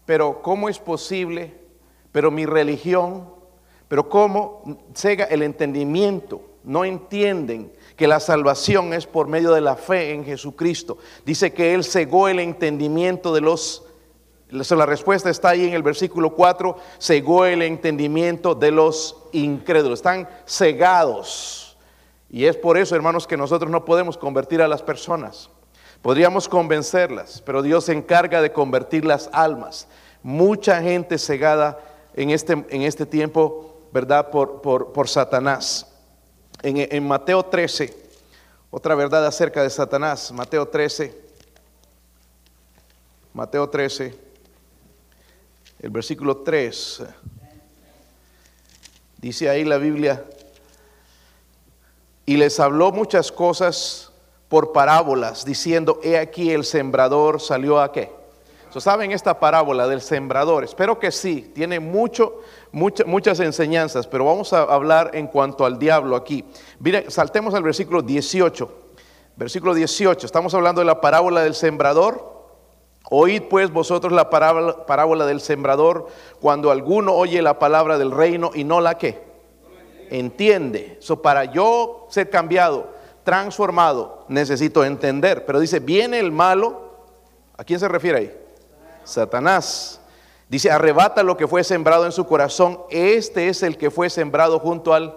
Pero 0.06 0.40
¿cómo 0.42 0.68
es 0.68 0.78
posible? 0.78 1.54
Pero 2.12 2.30
mi 2.30 2.46
religión, 2.46 3.35
pero 3.88 4.08
cómo 4.08 4.62
cega 4.94 5.24
el 5.24 5.42
entendimiento, 5.42 6.42
no 6.64 6.84
entienden 6.84 7.72
que 7.94 8.08
la 8.08 8.18
salvación 8.18 8.92
es 8.92 9.06
por 9.06 9.28
medio 9.28 9.52
de 9.52 9.60
la 9.60 9.76
fe 9.76 10.12
en 10.12 10.24
Jesucristo. 10.24 10.98
Dice 11.24 11.52
que 11.52 11.74
Él 11.74 11.84
cegó 11.84 12.28
el 12.28 12.40
entendimiento 12.40 13.32
de 13.32 13.40
los... 13.40 13.84
La 14.48 14.86
respuesta 14.86 15.30
está 15.30 15.50
ahí 15.50 15.66
en 15.66 15.74
el 15.74 15.82
versículo 15.82 16.34
4, 16.34 16.76
cegó 16.98 17.46
el 17.46 17.62
entendimiento 17.62 18.54
de 18.54 18.70
los 18.70 19.16
incrédulos. 19.32 20.00
Están 20.00 20.28
cegados. 20.46 21.76
Y 22.30 22.44
es 22.44 22.56
por 22.56 22.76
eso, 22.76 22.94
hermanos, 22.94 23.26
que 23.26 23.36
nosotros 23.36 23.70
no 23.70 23.84
podemos 23.84 24.18
convertir 24.18 24.60
a 24.60 24.68
las 24.68 24.82
personas. 24.82 25.50
Podríamos 26.02 26.48
convencerlas, 26.48 27.42
pero 27.44 27.62
Dios 27.62 27.84
se 27.84 27.92
encarga 27.92 28.42
de 28.42 28.52
convertir 28.52 29.04
las 29.04 29.30
almas. 29.32 29.88
Mucha 30.22 30.82
gente 30.82 31.18
cegada 31.18 31.80
en 32.14 32.30
este, 32.30 32.52
en 32.52 32.82
este 32.82 33.06
tiempo 33.06 33.75
¿verdad? 33.96 34.28
Por, 34.28 34.60
por, 34.60 35.08
Satanás. 35.08 35.86
En, 36.60 36.76
en, 36.76 37.08
Mateo 37.08 37.42
13, 37.42 37.96
otra 38.70 38.94
verdad 38.94 39.26
acerca 39.26 39.62
de 39.62 39.70
Satanás, 39.70 40.30
Mateo 40.32 40.68
13, 40.68 41.18
Mateo 43.32 43.70
13, 43.70 44.14
el 45.80 45.88
versículo 45.88 46.36
3, 46.36 47.04
dice 49.16 49.48
ahí 49.48 49.64
la 49.64 49.78
Biblia, 49.78 50.22
y 52.26 52.36
les 52.36 52.60
habló 52.60 52.92
muchas 52.92 53.32
cosas 53.32 54.12
por 54.50 54.72
parábolas, 54.72 55.42
diciendo, 55.42 56.00
he 56.02 56.18
aquí 56.18 56.50
el 56.50 56.66
sembrador 56.66 57.40
salió 57.40 57.80
a 57.80 57.92
qué. 57.92 58.10
¿Saben 58.80 59.12
esta 59.12 59.40
parábola 59.40 59.88
del 59.88 60.02
sembrador? 60.02 60.62
Espero 60.62 60.98
que 60.98 61.10
sí, 61.10 61.50
tiene 61.54 61.80
mucho, 61.80 62.42
muchas 62.76 63.40
enseñanzas, 63.40 64.06
pero 64.06 64.26
vamos 64.26 64.52
a 64.52 64.62
hablar 64.62 65.12
en 65.14 65.28
cuanto 65.28 65.64
al 65.64 65.78
diablo 65.78 66.14
aquí. 66.14 66.44
Mire, 66.78 67.10
saltemos 67.10 67.54
al 67.54 67.62
versículo 67.62 68.02
18. 68.02 68.82
Versículo 69.36 69.74
18, 69.74 70.26
estamos 70.26 70.54
hablando 70.54 70.80
de 70.80 70.86
la 70.86 71.00
parábola 71.00 71.42
del 71.42 71.54
sembrador. 71.54 72.36
Oíd 73.10 73.44
pues 73.44 73.70
vosotros 73.70 74.12
la 74.12 74.30
parábola, 74.30 75.26
del 75.26 75.40
sembrador 75.40 76.08
cuando 76.40 76.70
alguno 76.70 77.14
oye 77.14 77.40
la 77.40 77.58
palabra 77.58 77.98
del 77.98 78.10
reino 78.10 78.50
y 78.54 78.64
no 78.64 78.80
la 78.80 78.98
que 78.98 79.22
entiende. 80.10 80.96
So, 81.00 81.22
para 81.22 81.44
yo 81.44 82.06
ser 82.10 82.30
cambiado, 82.30 82.88
transformado, 83.24 84.24
necesito 84.28 84.84
entender. 84.84 85.46
Pero 85.46 85.60
dice, 85.60 85.80
viene 85.80 86.18
el 86.18 86.32
malo. 86.32 86.84
¿A 87.56 87.64
quién 87.64 87.78
se 87.78 87.88
refiere 87.88 88.18
ahí? 88.18 88.40
Satanás. 89.04 90.00
Dice, 90.48 90.70
arrebata 90.70 91.22
lo 91.22 91.36
que 91.36 91.48
fue 91.48 91.64
sembrado 91.64 92.06
en 92.06 92.12
su 92.12 92.26
corazón. 92.26 92.80
Este 92.90 93.48
es 93.48 93.62
el 93.62 93.76
que 93.76 93.90
fue 93.90 94.10
sembrado 94.10 94.60
junto 94.60 94.94
al... 94.94 95.16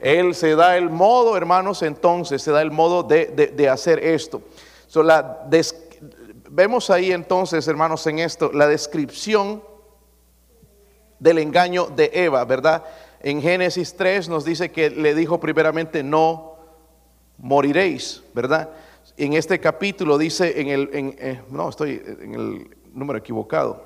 Él 0.00 0.34
se 0.34 0.54
da 0.54 0.76
el 0.76 0.90
modo, 0.90 1.36
hermanos, 1.36 1.82
entonces 1.82 2.42
se 2.42 2.52
da 2.52 2.62
el 2.62 2.70
modo 2.70 3.02
de, 3.02 3.68
hacer 3.70 3.98
esto. 4.04 4.42
vemos 6.50 6.90
ahí 6.90 7.12
entonces, 7.12 7.66
hermanos, 7.66 8.06
en 8.06 8.20
esto, 8.20 8.52
la 8.52 8.68
descripción 8.68 9.62
del 11.18 11.38
engaño 11.38 11.86
de 11.86 12.10
Eva, 12.12 12.44
¿verdad? 12.44 12.84
En 13.20 13.40
Génesis 13.40 13.96
3 13.96 14.28
nos 14.28 14.44
dice 14.44 14.70
que 14.70 14.90
le 14.90 15.14
dijo 15.14 15.40
primeramente, 15.40 16.02
no 16.02 16.56
moriréis, 17.38 18.22
¿verdad? 18.34 18.70
En 19.16 19.32
este 19.32 19.58
capítulo 19.58 20.18
dice 20.18 20.60
en 20.60 20.68
el, 20.68 20.90
eh, 20.92 21.40
no, 21.50 21.70
estoy 21.70 22.02
en 22.20 22.34
el 22.34 22.76
número 22.92 23.18
equivocado. 23.18 23.85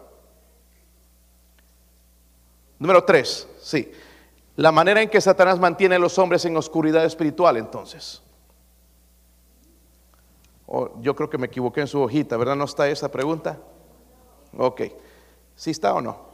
Número 2.80 3.04
3, 3.04 3.46
sí. 3.60 3.92
La 4.56 4.72
manera 4.72 5.02
en 5.02 5.10
que 5.10 5.20
Satanás 5.20 5.60
mantiene 5.60 5.96
a 5.96 5.98
los 5.98 6.18
hombres 6.18 6.46
en 6.46 6.56
oscuridad 6.56 7.04
espiritual, 7.04 7.58
entonces. 7.58 8.22
Oh, 10.66 10.98
yo 11.00 11.14
creo 11.14 11.28
que 11.28 11.36
me 11.36 11.46
equivoqué 11.46 11.82
en 11.82 11.86
su 11.86 12.00
hojita, 12.00 12.38
¿verdad? 12.38 12.56
¿No 12.56 12.64
está 12.64 12.88
esa 12.88 13.10
pregunta? 13.10 13.58
Ok. 14.56 14.82
¿Sí 15.54 15.72
está 15.72 15.92
o 15.92 16.00
no? 16.00 16.30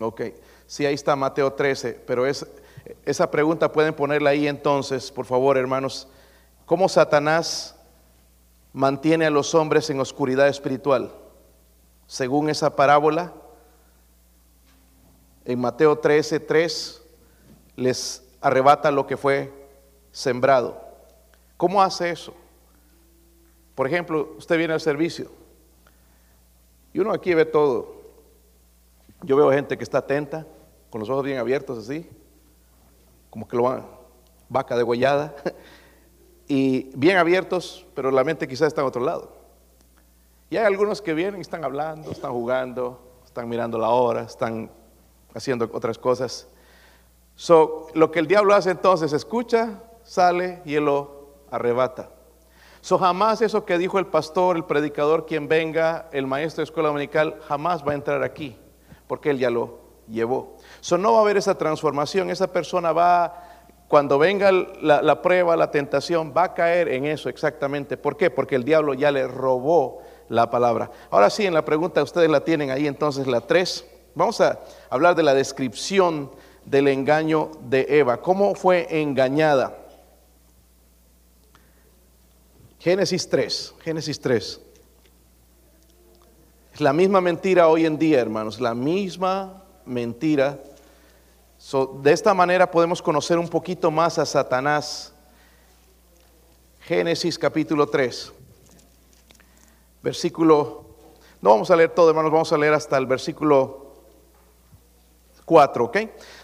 Ok. 0.00 0.22
Sí, 0.66 0.84
ahí 0.84 0.94
está 0.94 1.14
Mateo 1.14 1.52
13, 1.52 2.02
pero 2.06 2.26
es, 2.26 2.44
esa 3.04 3.30
pregunta 3.30 3.70
pueden 3.70 3.94
ponerla 3.94 4.30
ahí 4.30 4.48
entonces, 4.48 5.12
por 5.12 5.26
favor, 5.26 5.56
hermanos. 5.56 6.08
¿Cómo 6.66 6.88
Satanás 6.88 7.76
mantiene 8.72 9.26
a 9.26 9.30
los 9.30 9.54
hombres 9.54 9.88
en 9.90 10.00
oscuridad 10.00 10.48
espiritual? 10.48 11.12
Según 12.08 12.48
esa 12.48 12.74
parábola, 12.74 13.34
en 15.44 15.60
Mateo 15.60 15.98
13, 15.98 16.40
3, 16.40 17.02
les 17.76 18.26
arrebata 18.40 18.90
lo 18.90 19.06
que 19.06 19.18
fue 19.18 19.52
sembrado. 20.10 20.82
¿Cómo 21.58 21.82
hace 21.82 22.10
eso? 22.10 22.34
Por 23.74 23.86
ejemplo, 23.86 24.34
usted 24.38 24.56
viene 24.56 24.72
al 24.72 24.80
servicio 24.80 25.30
y 26.94 26.98
uno 26.98 27.12
aquí 27.12 27.34
ve 27.34 27.44
todo. 27.44 28.00
Yo 29.22 29.36
veo 29.36 29.52
gente 29.52 29.76
que 29.76 29.84
está 29.84 29.98
atenta, 29.98 30.46
con 30.88 31.00
los 31.00 31.10
ojos 31.10 31.24
bien 31.24 31.36
abiertos 31.36 31.76
así, 31.76 32.08
como 33.28 33.46
que 33.46 33.56
lo 33.56 33.64
van, 33.64 33.86
vaca 34.48 34.78
degollada, 34.78 35.36
y 36.48 36.90
bien 36.96 37.18
abiertos, 37.18 37.84
pero 37.94 38.10
la 38.10 38.24
mente 38.24 38.48
quizás 38.48 38.68
está 38.68 38.80
en 38.80 38.86
otro 38.86 39.04
lado. 39.04 39.37
Y 40.50 40.56
hay 40.56 40.64
algunos 40.64 41.02
que 41.02 41.12
vienen 41.12 41.42
están 41.42 41.62
hablando, 41.62 42.10
están 42.10 42.32
jugando, 42.32 42.98
están 43.24 43.48
mirando 43.48 43.78
la 43.78 43.90
hora, 43.90 44.22
están 44.22 44.70
haciendo 45.34 45.68
otras 45.72 45.98
cosas. 45.98 46.48
So, 47.34 47.88
lo 47.92 48.10
que 48.10 48.18
el 48.18 48.26
diablo 48.26 48.54
hace 48.54 48.70
entonces, 48.70 49.12
escucha, 49.12 49.82
sale 50.04 50.62
y 50.64 50.74
él 50.74 50.86
lo 50.86 51.34
arrebata. 51.50 52.08
So, 52.80 52.98
jamás 52.98 53.42
eso 53.42 53.66
que 53.66 53.76
dijo 53.76 53.98
el 53.98 54.06
pastor, 54.06 54.56
el 54.56 54.64
predicador, 54.64 55.26
quien 55.26 55.48
venga, 55.48 56.08
el 56.12 56.26
maestro 56.26 56.62
de 56.62 56.64
escuela 56.64 56.88
dominical, 56.88 57.38
jamás 57.46 57.86
va 57.86 57.92
a 57.92 57.96
entrar 57.96 58.22
aquí, 58.22 58.56
porque 59.06 59.30
él 59.30 59.38
ya 59.38 59.50
lo 59.50 59.80
llevó. 60.08 60.56
So, 60.80 60.96
no 60.96 61.12
va 61.12 61.18
a 61.18 61.22
haber 61.22 61.36
esa 61.36 61.58
transformación, 61.58 62.30
esa 62.30 62.50
persona 62.50 62.92
va, 62.92 63.44
cuando 63.86 64.18
venga 64.18 64.50
la, 64.50 65.02
la 65.02 65.20
prueba, 65.20 65.56
la 65.56 65.70
tentación, 65.70 66.32
va 66.34 66.44
a 66.44 66.54
caer 66.54 66.88
en 66.88 67.04
eso 67.04 67.28
exactamente. 67.28 67.98
¿Por 67.98 68.16
qué? 68.16 68.30
Porque 68.30 68.56
el 68.56 68.64
diablo 68.64 68.94
ya 68.94 69.12
le 69.12 69.28
robó 69.28 70.00
la 70.28 70.50
palabra. 70.50 70.90
Ahora 71.10 71.30
sí, 71.30 71.46
en 71.46 71.54
la 71.54 71.64
pregunta 71.64 72.02
ustedes 72.02 72.30
la 72.30 72.44
tienen 72.44 72.70
ahí, 72.70 72.86
entonces 72.86 73.26
la 73.26 73.40
3. 73.40 73.84
Vamos 74.14 74.40
a 74.40 74.60
hablar 74.90 75.14
de 75.14 75.22
la 75.22 75.34
descripción 75.34 76.30
del 76.64 76.88
engaño 76.88 77.50
de 77.62 77.86
Eva. 77.88 78.20
¿Cómo 78.20 78.54
fue 78.54 79.00
engañada? 79.00 79.76
Génesis 82.78 83.28
3, 83.28 83.74
Génesis 83.82 84.20
3. 84.20 84.60
Es 86.74 86.80
la 86.80 86.92
misma 86.92 87.20
mentira 87.20 87.68
hoy 87.68 87.86
en 87.86 87.98
día, 87.98 88.20
hermanos, 88.20 88.60
la 88.60 88.74
misma 88.74 89.64
mentira. 89.84 90.60
de 92.02 92.12
esta 92.12 92.34
manera 92.34 92.70
podemos 92.70 93.02
conocer 93.02 93.38
un 93.38 93.48
poquito 93.48 93.90
más 93.90 94.18
a 94.18 94.26
Satanás. 94.26 95.12
Génesis 96.80 97.38
capítulo 97.38 97.88
3, 97.88 98.32
versículo, 100.02 100.86
no 101.40 101.50
vamos 101.50 101.70
a 101.70 101.76
leer 101.76 101.90
todo, 101.90 102.10
hermanos, 102.10 102.32
vamos 102.32 102.52
a 102.52 102.58
leer 102.58 102.74
hasta 102.74 102.96
el 102.96 103.06
versículo 103.06 103.88
4, 105.48 105.84
¿ok? 105.84 105.96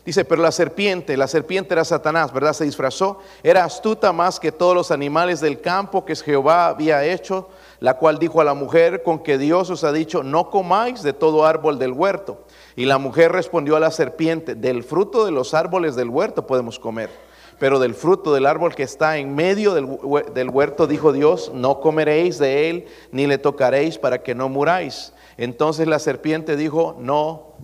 Dice, 0.04 0.25
pero 0.25 0.42
la 0.42 0.50
serpiente, 0.50 1.16
la 1.16 1.28
serpiente 1.28 1.75
era 1.75 1.84
Satanás, 1.84 2.32
¿verdad? 2.32 2.54
Se 2.54 2.64
disfrazó, 2.64 3.20
era 3.42 3.62
astuta 3.62 4.12
más 4.12 4.40
que 4.40 4.50
todos 4.50 4.75
los 4.75 4.90
animales 4.90 5.40
del 5.40 5.61
campo 5.61 6.04
que 6.04 6.16
Jehová 6.16 6.68
había 6.68 7.04
hecho, 7.04 7.49
la 7.80 7.99
cual 7.99 8.18
dijo 8.18 8.40
a 8.40 8.44
la 8.44 8.54
mujer, 8.54 9.02
con 9.02 9.23
que 9.23 9.37
Dios 9.37 9.68
os 9.68 9.84
ha 9.84 9.92
dicho, 9.92 10.23
no 10.23 10.50
comáis 10.50 11.02
de 11.02 11.12
todo 11.12 11.44
árbol 11.44 11.78
del 11.78 11.92
huerto. 11.92 12.44
Y 12.76 12.87
la 12.87 12.99
mujer 12.99 13.30
respondió 13.30 13.76
a 13.76 13.80
la 13.80 13.90
serpiente, 13.90 14.54
del 14.54 14.82
fruto 14.82 15.26
de 15.26 15.30
los 15.30 15.52
árboles 15.52 15.94
del 15.94 16.08
huerto 16.08 16.46
podemos 16.46 16.78
comer, 16.78 17.11
pero 17.58 17.78
del 17.78 17.94
fruto 17.94 18.32
del 18.32 18.46
árbol 18.46 18.75
que 18.75 18.82
está 18.82 19.18
en 19.18 19.34
medio 19.34 19.75
del, 19.75 20.49
huerto, 20.50 20.87
dijo 20.87 21.12
Dios, 21.12 21.52
no 21.54 21.80
comeréis 21.80 22.38
de 22.38 22.70
él, 22.70 22.87
ni 23.12 23.26
le 23.26 23.38
tocaréis 23.38 23.99
para 23.99 24.23
que 24.23 24.34
no 24.34 24.49
muráis. 24.49 25.12
Entonces 25.37 25.87
la 25.87 25.99
serpiente 25.99 26.56
dijo, 26.56 26.96
no 26.99 27.54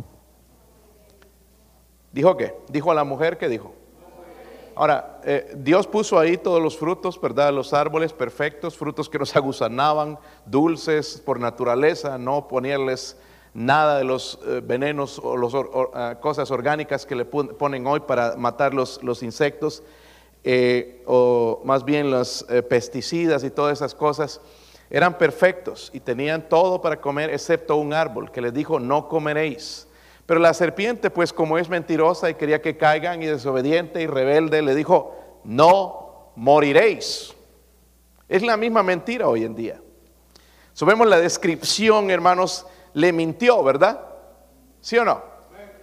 ¿Dijo 2.12 2.36
qué? 2.36 2.56
Dijo 2.68 2.90
a 2.90 2.94
la 2.94 3.04
mujer 3.04 3.38
que 3.38 3.48
dijo. 3.48 3.72
Ahora, 4.74 5.20
eh, 5.24 5.52
Dios 5.56 5.86
puso 5.86 6.18
ahí 6.18 6.36
todos 6.36 6.62
los 6.62 6.76
frutos, 6.76 7.20
¿verdad? 7.20 7.52
Los 7.52 7.72
árboles 7.72 8.12
perfectos, 8.12 8.76
frutos 8.76 9.08
que 9.08 9.18
nos 9.18 9.36
aguzanaban, 9.36 10.18
dulces 10.46 11.22
por 11.24 11.38
naturaleza, 11.38 12.18
no 12.18 12.48
ponerles 12.48 13.16
nada 13.54 13.98
de 13.98 14.04
los 14.04 14.38
eh, 14.46 14.60
venenos 14.64 15.20
o 15.22 15.36
las 15.36 15.52
ah, 15.94 16.18
cosas 16.20 16.50
orgánicas 16.50 17.06
que 17.06 17.16
le 17.16 17.24
ponen 17.24 17.86
hoy 17.86 18.00
para 18.00 18.36
matar 18.36 18.74
los, 18.74 19.22
insectos, 19.22 19.82
eh, 20.44 21.02
o 21.06 21.60
más 21.64 21.84
bien 21.84 22.10
los 22.10 22.46
pesticidas 22.68 23.44
y 23.44 23.50
todas 23.50 23.78
esas 23.78 23.94
cosas. 23.94 24.40
Eran 24.90 25.18
perfectos 25.18 25.90
y 25.92 26.00
tenían 26.00 26.48
todo 26.48 26.82
para 26.82 27.00
comer 27.00 27.30
excepto 27.30 27.76
un 27.76 27.92
árbol 27.92 28.32
que 28.32 28.40
les 28.40 28.52
dijo, 28.52 28.80
no 28.80 29.08
comeréis. 29.08 29.86
Pero 30.26 30.40
la 30.40 30.54
serpiente, 30.54 31.10
pues 31.10 31.32
como 31.32 31.58
es 31.58 31.68
mentirosa 31.68 32.30
y 32.30 32.34
quería 32.34 32.62
que 32.62 32.76
caigan 32.76 33.22
y 33.22 33.26
desobediente 33.26 34.00
y 34.02 34.06
rebelde, 34.06 34.62
le 34.62 34.74
dijo, 34.74 35.16
no 35.44 36.30
moriréis. 36.36 37.34
Es 38.28 38.42
la 38.42 38.56
misma 38.56 38.84
mentira 38.84 39.28
hoy 39.28 39.44
en 39.44 39.56
día. 39.56 39.80
So, 40.72 40.86
vemos 40.86 41.08
la 41.08 41.18
descripción, 41.18 42.10
hermanos, 42.10 42.64
le 42.94 43.12
mintió, 43.12 43.62
¿verdad? 43.62 44.00
¿Sí 44.80 44.96
o 44.98 45.04
no? 45.04 45.22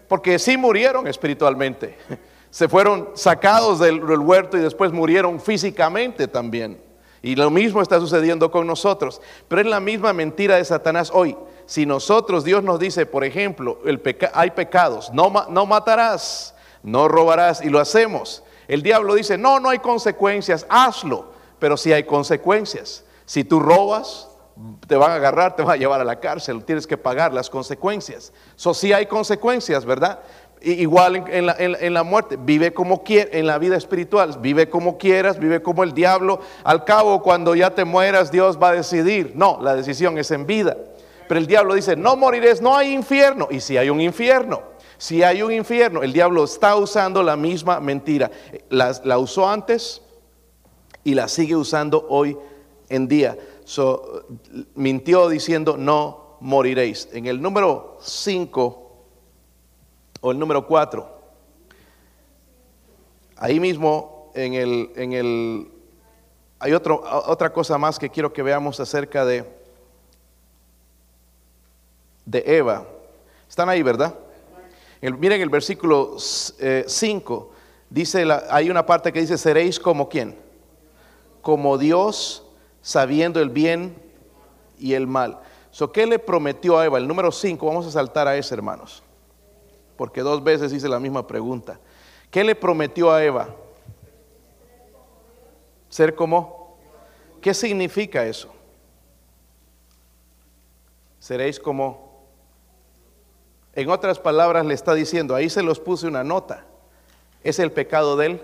Porque 0.08 0.40
sí 0.40 0.58
murieron 0.58 1.08
espiritualmente. 1.08 1.98
Se 2.50 2.68
fueron 2.68 3.10
sacados 3.14 3.80
del, 3.80 4.02
huerto 4.02 4.58
y 4.58 4.62
después 4.62 4.92
murieron 4.92 5.40
físicamente 5.40 6.28
también. 6.28 6.82
Y 7.22 7.36
lo 7.36 7.50
mismo 7.50 7.82
está 7.82 8.00
sucediendo 8.00 8.50
con 8.50 8.66
nosotros. 8.66 9.22
Pero 9.48 9.62
es 9.62 9.68
la 9.68 9.80
misma 9.80 10.14
mentira 10.14 10.56
de 10.56 10.66
Satanás 10.66 11.12
hoy 11.14 11.36
si 11.68 11.86
nosotros, 11.86 12.46
Dios 12.46 12.64
nos 12.64 12.80
dice, 12.80 13.06
por 13.06 13.26
ejemplo, 13.26 13.80
el 13.86 14.02
hay 14.34 14.52
pecados, 14.52 15.12
no, 15.14 15.32
no 15.50 15.66
matarás, 15.66 16.56
no 16.82 17.10
robarás, 17.10 17.62
y 17.62 17.70
lo 17.70 17.80
hacemos. 17.80 18.42
El 18.70 18.82
diablo 18.82 19.16
dice, 19.16 19.38
no, 19.38 19.60
no 19.60 19.70
hay 19.70 19.80
consecuencias, 19.80 20.66
hazlo, 20.70 21.34
pero 21.60 21.76
si 21.76 21.92
hay 21.92 22.06
consecuencias. 22.06 23.04
Si 23.26 23.44
tú 23.44 23.60
robas, 23.60 24.30
te 24.88 24.96
van 24.96 25.12
a 25.12 25.16
agarrar, 25.16 25.56
te 25.56 25.64
van 25.64 25.74
a 25.74 25.78
llevar 25.78 26.02
a 26.02 26.04
la 26.04 26.20
cárcel, 26.20 26.64
tienes 26.64 26.88
que 26.88 26.98
pagar 26.98 27.34
las 27.34 27.50
consecuencias. 27.50 28.34
Eso 28.56 28.74
sí 28.74 28.94
hay 28.94 29.06
consecuencias, 29.06 29.86
¿verdad? 29.86 30.20
Igual 30.62 31.24
en, 31.28 31.46
la, 31.46 31.56
en, 31.58 31.94
la, 31.94 32.04
muerte, 32.04 32.38
vive 32.40 32.74
como 32.74 33.04
quieras, 33.04 33.30
en 33.34 33.46
la 33.46 33.60
vida 33.60 33.78
espiritual, 33.78 34.38
vive 34.40 34.70
como 34.70 34.98
quieras, 34.98 35.38
vive 35.38 35.62
como 35.62 35.84
el 35.84 35.94
diablo. 35.94 36.40
Al 36.64 36.84
cabo, 36.84 37.22
cuando 37.22 37.54
ya 37.54 37.76
te 37.76 37.86
mueras, 37.86 38.32
Dios 38.32 38.58
va 38.62 38.70
a 38.70 38.74
decidir. 38.74 39.34
No, 39.36 39.60
la 39.62 39.76
decisión 39.76 40.18
es 40.18 40.32
en 40.32 40.48
vida. 40.48 40.76
Pero 41.28 41.40
el 41.40 41.48
diablo 41.48 41.74
dice, 41.76 41.96
no 41.96 42.16
moriréis, 42.16 42.62
no 42.62 42.76
hay 42.76 42.94
infierno. 42.94 43.48
Y 43.52 43.60
si 43.60 43.78
hay 43.78 43.90
un 43.90 44.02
infierno, 44.02 44.62
si 44.98 45.22
hay 45.24 45.44
un 45.44 45.52
infierno, 45.52 46.02
el 46.02 46.14
diablo 46.14 46.44
está 46.44 46.76
usando 46.76 47.22
la 47.22 47.36
misma 47.36 47.80
mentira. 47.80 48.32
La, 48.70 49.18
usó 49.20 49.48
antes 49.48 50.02
y 51.04 51.14
la 51.14 51.28
sigue 51.28 51.56
usando 51.56 52.06
hoy 52.10 52.38
en 52.90 53.08
día. 53.08 53.38
Mintió 54.76 55.30
diciendo, 55.30 55.78
no 55.78 56.38
moriréis. 56.40 57.10
En 57.12 57.26
el 57.26 57.42
número 57.42 57.98
5 58.02 58.92
o 60.22 60.32
el 60.32 60.40
número 60.40 60.66
4, 60.66 61.18
ahí 63.38 63.60
mismo 63.60 64.32
en 64.34 64.54
el, 64.54 64.92
en 64.96 65.14
el 65.14 65.72
hay 66.60 66.74
otro, 66.74 67.04
otra 67.28 67.54
cosa 67.54 67.78
más 67.78 68.00
que 68.00 68.10
quiero 68.10 68.34
que 68.34 68.42
veamos 68.42 68.80
acerca 68.80 69.26
de 69.26 69.58
de 72.28 72.44
Eva. 72.46 72.86
Están 73.50 73.70
ahí, 73.70 73.82
¿verdad? 73.82 74.14
miren 75.02 75.42
el 75.42 75.50
versículo 75.50 76.18
5, 76.20 76.60
eh, 76.60 77.56
dice, 77.90 78.28
hay 78.50 78.70
una 78.70 78.86
parte 78.86 79.14
que 79.14 79.22
dice, 79.22 79.38
seréis 79.38 79.80
como 79.80 80.10
quién? 80.10 80.38
Como 81.42 81.78
Dios 81.78 82.44
sabiendo 82.88 83.42
el 83.42 83.50
bien 83.50 83.94
y 84.80 84.94
el 84.94 85.08
mal. 85.08 85.42
¿Qué 85.94 86.06
le 86.06 86.20
prometió 86.20 86.80
a 86.80 86.86
Eva? 86.86 86.98
El 86.98 87.06
número 87.06 87.34
5, 87.34 87.66
vamos 87.66 87.86
a 87.86 87.92
saltar 87.92 88.30
a 88.30 88.38
ese, 88.38 88.56
hermanos. 88.56 89.04
Porque 89.98 90.22
dos 90.22 90.42
veces 90.42 90.72
hice 90.72 90.88
la 90.88 90.98
misma 90.98 91.28
pregunta. 91.28 91.82
¿Qué 92.32 92.46
le 92.46 92.56
prometió 92.56 93.12
a 93.12 93.22
Eva? 93.22 93.50
Ser 95.90 96.16
como. 96.16 96.78
¿Qué 97.42 97.54
significa 97.54 98.26
eso? 98.26 98.54
Seréis 101.20 101.60
como. 101.60 102.26
En 103.74 103.90
otras 103.90 104.18
palabras 104.18 104.66
le 104.66 104.74
está 104.74 104.94
diciendo, 104.94 105.36
ahí 105.36 105.50
se 105.50 105.62
los 105.62 105.82
puse 105.82 106.08
una 106.08 106.24
nota. 106.24 106.64
Es 107.44 107.60
el 107.60 107.74
pecado 107.74 108.16
del 108.16 108.42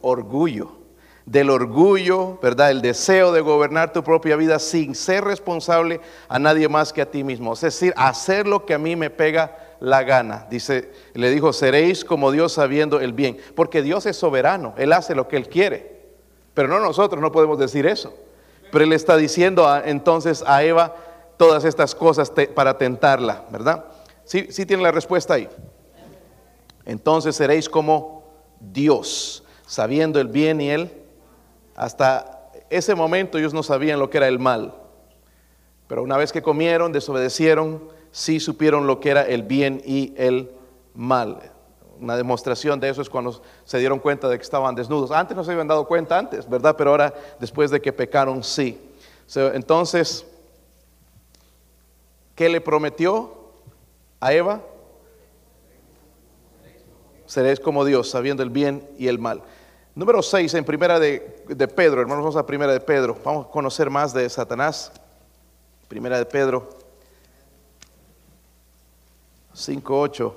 orgullo 0.00 0.81
del 1.26 1.50
orgullo, 1.50 2.38
¿verdad? 2.42 2.70
El 2.70 2.82
deseo 2.82 3.32
de 3.32 3.40
gobernar 3.40 3.92
tu 3.92 4.02
propia 4.02 4.36
vida 4.36 4.58
sin 4.58 4.94
ser 4.94 5.24
responsable 5.24 6.00
a 6.28 6.38
nadie 6.38 6.68
más 6.68 6.92
que 6.92 7.02
a 7.02 7.10
ti 7.10 7.22
mismo. 7.22 7.52
Es 7.52 7.60
decir, 7.60 7.94
hacer 7.96 8.46
lo 8.46 8.66
que 8.66 8.74
a 8.74 8.78
mí 8.78 8.96
me 8.96 9.10
pega 9.10 9.76
la 9.80 10.02
gana. 10.02 10.46
Dice, 10.50 10.92
le 11.14 11.30
dijo, 11.30 11.52
seréis 11.52 12.04
como 12.04 12.30
Dios 12.32 12.52
sabiendo 12.52 13.00
el 13.00 13.12
bien, 13.12 13.38
porque 13.54 13.82
Dios 13.82 14.06
es 14.06 14.16
soberano, 14.16 14.74
Él 14.76 14.92
hace 14.92 15.14
lo 15.14 15.28
que 15.28 15.36
Él 15.36 15.48
quiere. 15.48 16.02
Pero 16.54 16.68
no 16.68 16.80
nosotros 16.80 17.20
no 17.20 17.32
podemos 17.32 17.58
decir 17.58 17.86
eso. 17.86 18.14
Pero 18.70 18.84
Él 18.84 18.92
está 18.92 19.16
diciendo 19.16 19.68
entonces 19.84 20.42
a 20.46 20.62
Eva 20.62 20.94
todas 21.36 21.64
estas 21.64 21.94
cosas 21.94 22.32
para 22.54 22.78
tentarla, 22.78 23.44
¿verdad? 23.50 23.84
Sí, 24.24 24.46
sí 24.50 24.66
tiene 24.66 24.82
la 24.82 24.92
respuesta 24.92 25.34
ahí. 25.34 25.48
Entonces 26.84 27.36
seréis 27.36 27.68
como 27.68 28.24
Dios, 28.60 29.44
sabiendo 29.66 30.20
el 30.20 30.28
bien 30.28 30.60
y 30.60 30.70
el 30.70 31.01
hasta 31.74 32.50
ese 32.70 32.94
momento 32.94 33.38
ellos 33.38 33.54
no 33.54 33.62
sabían 33.62 33.98
lo 33.98 34.10
que 34.10 34.18
era 34.18 34.28
el 34.28 34.38
mal. 34.38 34.74
Pero 35.88 36.02
una 36.02 36.16
vez 36.16 36.32
que 36.32 36.42
comieron, 36.42 36.92
desobedecieron, 36.92 37.82
sí 38.10 38.40
supieron 38.40 38.86
lo 38.86 39.00
que 39.00 39.10
era 39.10 39.22
el 39.22 39.42
bien 39.42 39.82
y 39.84 40.14
el 40.16 40.50
mal. 40.94 41.50
Una 42.00 42.16
demostración 42.16 42.80
de 42.80 42.88
eso 42.88 43.02
es 43.02 43.10
cuando 43.10 43.42
se 43.64 43.78
dieron 43.78 43.98
cuenta 43.98 44.28
de 44.28 44.36
que 44.36 44.42
estaban 44.42 44.74
desnudos. 44.74 45.10
Antes 45.10 45.36
no 45.36 45.44
se 45.44 45.52
habían 45.52 45.68
dado 45.68 45.86
cuenta 45.86 46.18
antes, 46.18 46.48
¿verdad? 46.48 46.74
Pero 46.76 46.90
ahora, 46.90 47.14
después 47.38 47.70
de 47.70 47.80
que 47.80 47.92
pecaron, 47.92 48.42
sí. 48.42 48.80
entonces, 49.36 50.26
¿qué 52.34 52.48
le 52.48 52.60
prometió 52.60 53.52
a 54.18 54.32
Eva? 54.32 54.62
Seréis 57.26 57.60
como 57.60 57.84
Dios, 57.84 58.10
sabiendo 58.10 58.42
el 58.42 58.50
bien 58.50 58.88
y 58.98 59.08
el 59.08 59.18
mal. 59.18 59.42
Número 59.94 60.22
6, 60.22 60.54
en 60.54 60.64
primera 60.64 60.98
de, 60.98 61.20
Pedro, 61.76 62.00
hermanos, 62.00 62.24
vamos 62.24 62.36
a 62.36 62.46
primera 62.46 62.72
de 62.72 62.80
Pedro. 62.80 63.18
Vamos 63.22 63.46
a 63.46 63.50
conocer 63.50 63.90
más 63.90 64.14
de 64.14 64.26
Satanás. 64.30 64.90
Primera 65.86 66.16
de 66.16 66.24
Pedro 66.24 66.70
5, 69.52 70.00
8. 70.00 70.36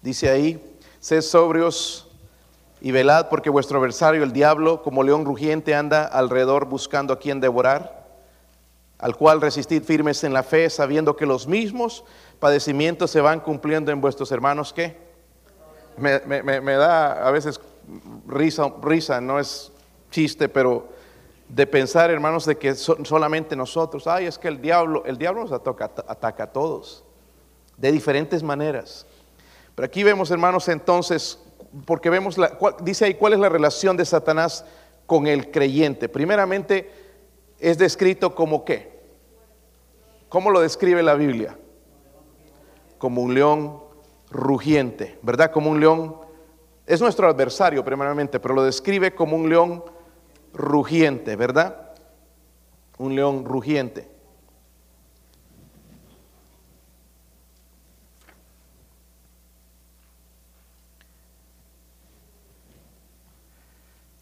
Dice 0.00 0.30
ahí, 0.30 0.78
sed 0.98 1.20
sobrios 1.20 2.08
y 2.80 2.90
velad 2.90 3.28
porque 3.28 3.50
vuestro 3.50 3.78
adversario, 3.78 4.22
el 4.22 4.32
diablo, 4.32 4.82
como 4.82 5.02
león 5.02 5.26
rugiente, 5.26 5.74
anda 5.74 6.04
alrededor 6.04 6.64
buscando 6.64 7.12
a 7.12 7.18
quien 7.18 7.38
devorar, 7.38 8.06
al 8.98 9.14
cual 9.14 9.42
resistid 9.42 9.82
firmes 9.82 10.24
en 10.24 10.32
la 10.32 10.42
fe, 10.42 10.70
sabiendo 10.70 11.16
que 11.16 11.26
los 11.26 11.46
mismos 11.46 12.02
padecimientos 12.44 13.10
se 13.10 13.22
van 13.22 13.40
cumpliendo 13.40 13.90
en 13.90 14.02
vuestros 14.02 14.30
hermanos 14.30 14.74
¿qué? 14.74 14.98
Me, 15.96 16.10
da 16.76 17.26
a 17.26 17.30
veces 17.30 17.58
risa, 18.26 18.70
risa, 18.82 19.18
no 19.18 19.40
es 19.40 19.72
chiste, 20.10 20.50
pero 20.50 20.86
de 21.48 21.66
pensar, 21.66 22.10
hermanos, 22.10 22.44
de 22.44 22.58
que 22.58 22.74
solamente 22.74 23.56
nosotros, 23.56 24.06
ay, 24.06 24.26
es 24.26 24.36
que 24.36 24.48
el 24.48 24.60
diablo, 24.60 25.04
el 25.06 25.16
diablo 25.16 25.40
nos 25.40 25.52
ataca, 25.52 25.90
ataca 26.06 26.44
a 26.44 26.52
todos, 26.52 27.02
de 27.78 27.90
diferentes 27.90 28.42
maneras. 28.42 29.06
Pero 29.74 29.86
aquí 29.86 30.02
vemos, 30.02 30.30
hermanos, 30.30 30.68
entonces, 30.68 31.38
porque 31.86 32.10
vemos, 32.10 32.36
la, 32.36 32.58
dice 32.82 33.06
ahí 33.06 33.14
cuál 33.14 33.32
es 33.32 33.38
la 33.38 33.48
relación 33.48 33.96
de 33.96 34.04
Satanás 34.04 34.66
con 35.06 35.26
el 35.26 35.50
creyente. 35.50 36.10
Primeramente, 36.10 36.92
es 37.58 37.78
descrito 37.78 38.34
como 38.34 38.66
qué? 38.66 39.00
¿Cómo 40.28 40.50
lo 40.50 40.60
describe 40.60 41.02
la 41.02 41.14
Biblia? 41.14 41.56
Como 43.04 43.20
un 43.20 43.34
león 43.34 43.82
rugiente, 44.30 45.18
¿verdad? 45.20 45.52
Como 45.52 45.70
un 45.70 45.78
león, 45.78 46.16
es 46.86 47.02
nuestro 47.02 47.28
adversario 47.28 47.84
primeramente, 47.84 48.40
pero 48.40 48.54
lo 48.54 48.62
describe 48.62 49.14
como 49.14 49.36
un 49.36 49.50
león 49.50 49.84
rugiente, 50.54 51.36
¿verdad? 51.36 51.92
Un 52.96 53.14
león 53.14 53.44
rugiente. 53.44 54.10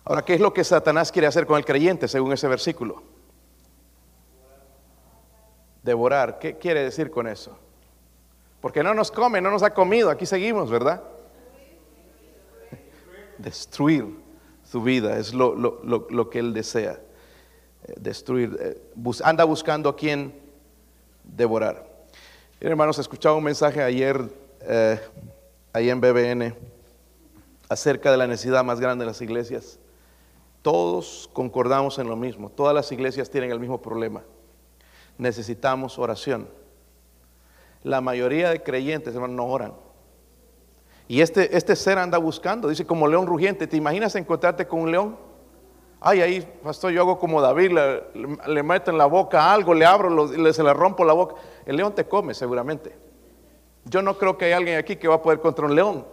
Ahora, 0.04 0.24
¿qué 0.24 0.34
es 0.34 0.40
lo 0.40 0.52
que 0.52 0.64
Satanás 0.64 1.12
quiere 1.12 1.28
hacer 1.28 1.46
con 1.46 1.56
el 1.56 1.64
creyente 1.64 2.08
según 2.08 2.32
ese 2.32 2.48
versículo? 2.48 3.00
Devorar. 5.84 6.40
¿Qué 6.40 6.58
quiere 6.58 6.82
decir 6.82 7.12
con 7.12 7.28
eso? 7.28 7.56
Porque 8.62 8.84
no 8.84 8.94
nos 8.94 9.10
come, 9.10 9.40
no 9.40 9.50
nos 9.50 9.64
ha 9.64 9.74
comido, 9.74 10.08
aquí 10.08 10.24
seguimos, 10.24 10.70
¿verdad? 10.70 11.02
Destruir 13.36 14.06
su 14.62 14.80
vida 14.80 15.18
es 15.18 15.34
lo, 15.34 16.30
que 16.30 16.38
él 16.38 16.54
desea. 16.54 17.00
Eh, 17.82 17.94
destruir. 17.98 18.56
Eh, 18.60 18.80
anda 19.24 19.42
buscando 19.42 19.88
a 19.88 19.96
quien 19.96 20.40
devorar. 21.24 21.84
hermanos, 22.60 23.00
escuchaba 23.00 23.34
un 23.34 23.42
mensaje 23.42 23.82
ayer 23.82 24.22
eh, 24.60 25.00
ahí 25.72 25.90
en 25.90 26.00
BBN 26.00 26.54
acerca 27.68 28.12
de 28.12 28.16
la 28.16 28.28
necesidad 28.28 28.62
más 28.62 28.78
grande 28.78 29.04
de 29.04 29.10
las 29.10 29.20
iglesias. 29.20 29.80
Todos 30.62 31.28
concordamos 31.32 31.98
en 31.98 32.08
lo 32.08 32.14
mismo. 32.14 32.48
Todas 32.48 32.76
las 32.76 32.92
iglesias 32.92 33.28
tienen 33.28 33.50
el 33.50 33.58
mismo 33.58 33.82
problema. 33.82 34.22
Necesitamos 35.18 35.98
oración 35.98 36.61
la 37.82 38.00
mayoría 38.00 38.50
de 38.50 38.62
creyentes, 38.62 39.14
hermano, 39.14 39.34
no 39.34 39.46
oran. 39.46 39.74
Y 41.08 41.20
este, 41.20 41.56
este 41.56 41.76
ser 41.76 41.98
anda 41.98 42.18
buscando, 42.18 42.68
dice 42.68 42.86
como 42.86 43.08
león 43.08 43.26
rugiente. 43.26 43.66
¿Te 43.66 43.76
imaginas 43.76 44.14
encontrarte 44.14 44.66
con 44.66 44.80
un 44.80 44.92
león? 44.92 45.16
Ay, 46.00 46.20
ahí, 46.20 46.58
pastor, 46.62 46.90
yo 46.92 47.02
hago 47.02 47.18
como 47.18 47.40
David, 47.40 47.78
le, 48.46 48.62
meto 48.62 48.90
en 48.90 48.98
la 48.98 49.06
boca 49.06 49.52
algo, 49.52 49.72
le 49.72 49.84
abro, 49.84 50.26
le, 50.26 50.52
se 50.52 50.62
le 50.62 50.72
rompo 50.72 51.04
la 51.04 51.12
boca. 51.12 51.36
El 51.64 51.76
león 51.76 51.94
te 51.94 52.06
come, 52.06 52.34
seguramente. 52.34 52.96
Yo 53.84 54.02
no 54.02 54.16
creo 54.16 54.36
que 54.36 54.46
hay 54.46 54.52
alguien 54.52 54.78
aquí 54.78 54.96
que 54.96 55.08
va 55.08 55.16
a 55.16 55.22
poder 55.22 55.40
contra 55.40 55.66
un 55.66 55.74
león, 55.74 56.06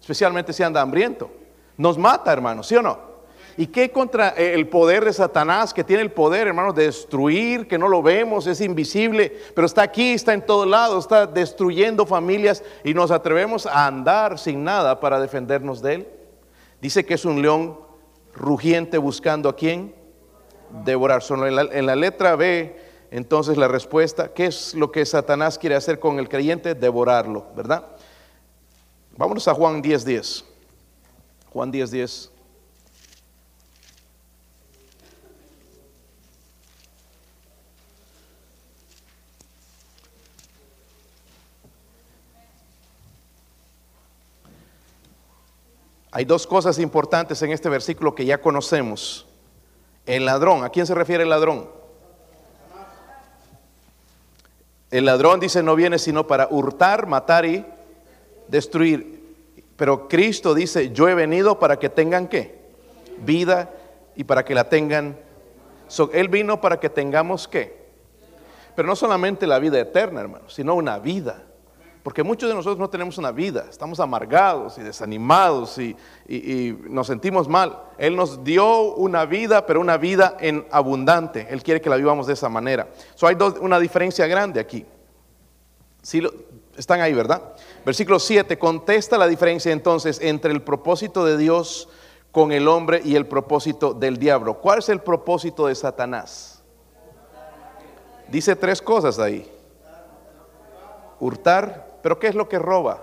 especialmente 0.00 0.52
si 0.52 0.62
anda 0.62 0.80
hambriento. 0.80 1.30
Nos 1.76 1.98
mata, 1.98 2.32
hermano, 2.32 2.62
¿sí 2.62 2.76
o 2.76 2.82
no? 2.82 3.11
¿Y 3.56 3.66
qué 3.66 3.90
contra 3.90 4.30
eh, 4.30 4.54
el 4.54 4.68
poder 4.68 5.04
de 5.04 5.12
Satanás 5.12 5.74
que 5.74 5.84
tiene 5.84 6.02
el 6.02 6.10
poder, 6.10 6.48
hermanos, 6.48 6.74
de 6.74 6.86
destruir, 6.86 7.68
que 7.68 7.78
no 7.78 7.88
lo 7.88 8.02
vemos, 8.02 8.46
es 8.46 8.60
invisible, 8.60 9.36
pero 9.54 9.66
está 9.66 9.82
aquí, 9.82 10.12
está 10.12 10.32
en 10.32 10.46
todos 10.46 10.66
lados, 10.66 11.04
está 11.04 11.26
destruyendo 11.26 12.06
familias 12.06 12.62
y 12.82 12.94
nos 12.94 13.10
atrevemos 13.10 13.66
a 13.66 13.86
andar 13.86 14.38
sin 14.38 14.64
nada 14.64 15.00
para 15.00 15.20
defendernos 15.20 15.82
de 15.82 15.94
él? 15.94 16.08
Dice 16.80 17.04
que 17.04 17.14
es 17.14 17.24
un 17.24 17.42
león 17.42 17.78
rugiente 18.34 18.98
buscando 18.98 19.48
a 19.48 19.56
quién? 19.56 19.94
Devorar. 20.84 21.22
Solo 21.22 21.46
en 21.46 21.86
la, 21.86 21.96
letra 21.96 22.34
B, 22.34 22.76
entonces 23.10 23.58
la 23.58 23.68
respuesta, 23.68 24.32
¿qué 24.32 24.46
es 24.46 24.74
lo 24.74 24.90
que 24.90 25.04
Satanás 25.04 25.58
quiere 25.58 25.76
hacer 25.76 26.00
con 26.00 26.18
el 26.18 26.28
creyente? 26.28 26.74
Devorarlo, 26.74 27.46
¿verdad? 27.54 27.86
Vámonos 29.16 29.46
a 29.46 29.54
Juan 29.54 29.82
10.10. 29.82 30.04
10. 30.04 30.44
Juan 31.50 31.72
10.10. 31.72 31.90
10. 31.90 32.31
Hay 46.14 46.26
dos 46.26 46.46
cosas 46.46 46.78
importantes 46.78 47.40
en 47.40 47.52
este 47.52 47.70
versículo 47.70 48.14
que 48.14 48.26
ya 48.26 48.38
conocemos. 48.38 49.26
El 50.04 50.26
ladrón, 50.26 50.62
¿a 50.62 50.68
quién 50.68 50.86
se 50.86 50.94
refiere 50.94 51.22
el 51.22 51.30
ladrón? 51.30 51.70
El 54.90 55.06
ladrón 55.06 55.40
dice 55.40 55.62
no 55.62 55.74
viene 55.74 55.98
sino 55.98 56.26
para 56.26 56.48
hurtar, 56.50 57.06
matar 57.06 57.46
y 57.46 57.64
destruir. 58.46 59.22
Pero 59.76 60.06
Cristo 60.06 60.52
dice, 60.52 60.92
yo 60.92 61.08
he 61.08 61.14
venido 61.14 61.58
para 61.58 61.78
que 61.78 61.88
tengan 61.88 62.28
qué? 62.28 62.60
Vida 63.24 63.70
y 64.14 64.24
para 64.24 64.44
que 64.44 64.54
la 64.54 64.68
tengan. 64.68 65.18
él 66.12 66.28
vino 66.28 66.60
para 66.60 66.78
que 66.78 66.90
tengamos 66.90 67.48
qué? 67.48 67.86
Pero 68.76 68.86
no 68.86 68.96
solamente 68.96 69.46
la 69.46 69.58
vida 69.58 69.80
eterna, 69.80 70.20
hermano, 70.20 70.50
sino 70.50 70.74
una 70.74 70.98
vida 70.98 71.42
Porque 72.02 72.24
muchos 72.24 72.48
de 72.48 72.54
nosotros 72.54 72.78
no 72.78 72.90
tenemos 72.90 73.16
una 73.18 73.30
vida, 73.30 73.66
estamos 73.70 74.00
amargados 74.00 74.76
y 74.78 74.82
desanimados 74.82 75.78
y, 75.78 75.96
nos 76.88 77.06
sentimos 77.06 77.48
mal. 77.48 77.78
Él 77.96 78.16
nos 78.16 78.42
dio 78.42 78.94
una 78.94 79.24
vida, 79.24 79.66
pero 79.66 79.80
una 79.80 79.96
vida 79.96 80.36
en 80.40 80.66
abundante. 80.72 81.46
Él 81.48 81.62
quiere 81.62 81.80
que 81.80 81.88
la 81.88 81.96
vivamos 81.96 82.26
de 82.26 82.32
esa 82.32 82.48
manera. 82.48 82.88
So, 83.14 83.28
hay 83.28 83.36
una 83.60 83.78
diferencia 83.78 84.26
grande 84.26 84.58
aquí. 84.58 84.84
Sí, 86.02 86.20
están 86.76 87.00
ahí, 87.00 87.12
¿verdad? 87.12 87.54
Versículo 87.84 88.18
7 88.18 88.58
contesta 88.58 89.16
la 89.16 89.28
diferencia 89.28 89.70
entonces 89.70 90.20
entre 90.20 90.52
el 90.52 90.62
propósito 90.62 91.24
de 91.24 91.36
Dios 91.36 91.88
con 92.32 92.50
el 92.50 92.66
hombre 92.66 93.00
y 93.04 93.14
el 93.14 93.26
propósito 93.26 93.94
del 93.94 94.18
diablo. 94.18 94.54
¿Cuál 94.54 94.80
es 94.80 94.88
el 94.88 95.00
propósito 95.00 95.68
de 95.68 95.74
Satanás? 95.76 96.62
Dice 98.26 98.56
tres 98.56 98.80
cosas 98.80 99.18
ahí. 99.18 99.48
Hurtar, 101.20 101.91
pero 102.02 102.18
¿qué 102.18 102.28
es 102.28 102.34
lo 102.34 102.48
que 102.48 102.58
roba? 102.58 103.02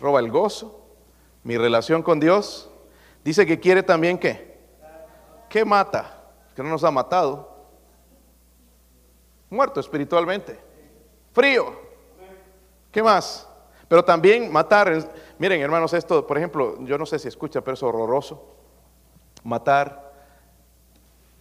Roba 0.00 0.20
el 0.20 0.30
gozo, 0.30 0.80
mi 1.42 1.56
relación 1.56 2.02
con 2.02 2.20
Dios. 2.20 2.70
Dice 3.24 3.46
que 3.46 3.58
quiere 3.58 3.82
también 3.82 4.18
qué? 4.18 4.58
¿Qué 5.48 5.64
mata? 5.64 6.22
Que 6.54 6.62
no 6.62 6.68
nos 6.68 6.84
ha 6.84 6.90
matado. 6.90 7.56
Muerto 9.50 9.80
espiritualmente. 9.80 10.58
Frío. 11.32 11.72
¿Qué 12.92 13.02
más? 13.02 13.48
Pero 13.88 14.04
también 14.04 14.52
matar. 14.52 14.92
Miren, 15.38 15.60
hermanos, 15.60 15.94
esto, 15.94 16.26
por 16.26 16.36
ejemplo, 16.36 16.76
yo 16.84 16.98
no 16.98 17.06
sé 17.06 17.18
si 17.18 17.28
escucha, 17.28 17.62
pero 17.62 17.74
es 17.74 17.82
horroroso. 17.82 18.54
Matar 19.42 20.12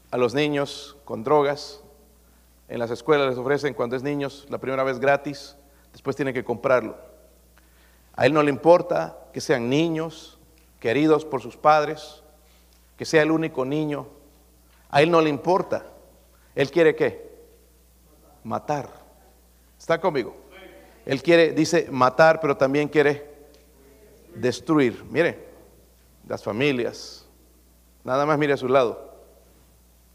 a 0.10 0.18
los 0.18 0.34
niños 0.34 0.96
con 1.04 1.24
drogas, 1.24 1.82
en 2.70 2.80
las 2.80 2.92
escuelas 2.92 3.30
les 3.30 3.38
ofrecen 3.38 3.74
cuando 3.74 3.96
es 3.96 4.04
niños 4.04 4.46
la 4.50 4.58
primera 4.58 4.84
vez 4.84 5.00
gratis, 5.00 5.57
después 5.98 6.16
tienen 6.16 6.36
que 6.36 6.44
comprarlo. 6.44 6.96
A 8.16 8.28
él 8.28 8.34
no 8.34 8.44
le 8.44 8.52
importa 8.52 9.18
que 9.34 9.42
sean 9.42 9.68
niños, 9.68 10.38
queridos 10.80 11.26
por 11.26 11.42
sus 11.42 11.58
padres, 11.58 12.22
que 12.98 13.04
sea 13.04 13.24
el 13.24 13.32
único 13.32 13.66
niño. 13.66 14.06
A 14.92 15.02
él 15.02 15.10
no 15.10 15.22
le 15.22 15.32
importa. 15.32 15.88
Él 16.54 16.70
quiere 16.70 16.96
qué? 16.96 17.32
Matar. 18.44 18.92
¿Está 19.80 20.00
conmigo? 20.00 20.36
Él 21.04 21.24
quiere, 21.24 21.52
dice, 21.52 21.88
matar, 21.90 22.40
pero 22.42 22.56
también 22.56 22.90
quiere 22.90 23.32
destruir. 24.36 25.04
Mire, 25.10 25.48
las 26.28 26.44
familias. 26.44 27.26
Nada 28.04 28.24
más 28.24 28.38
mire 28.38 28.54
a 28.54 28.58
su 28.58 28.68
lado. 28.68 29.16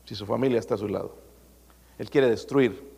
Si 0.04 0.14
su 0.14 0.26
familia 0.26 0.60
está 0.60 0.76
a 0.76 0.78
su 0.78 0.86
lado. 0.86 1.16
Él 1.98 2.08
quiere 2.08 2.30
destruir. 2.30 2.91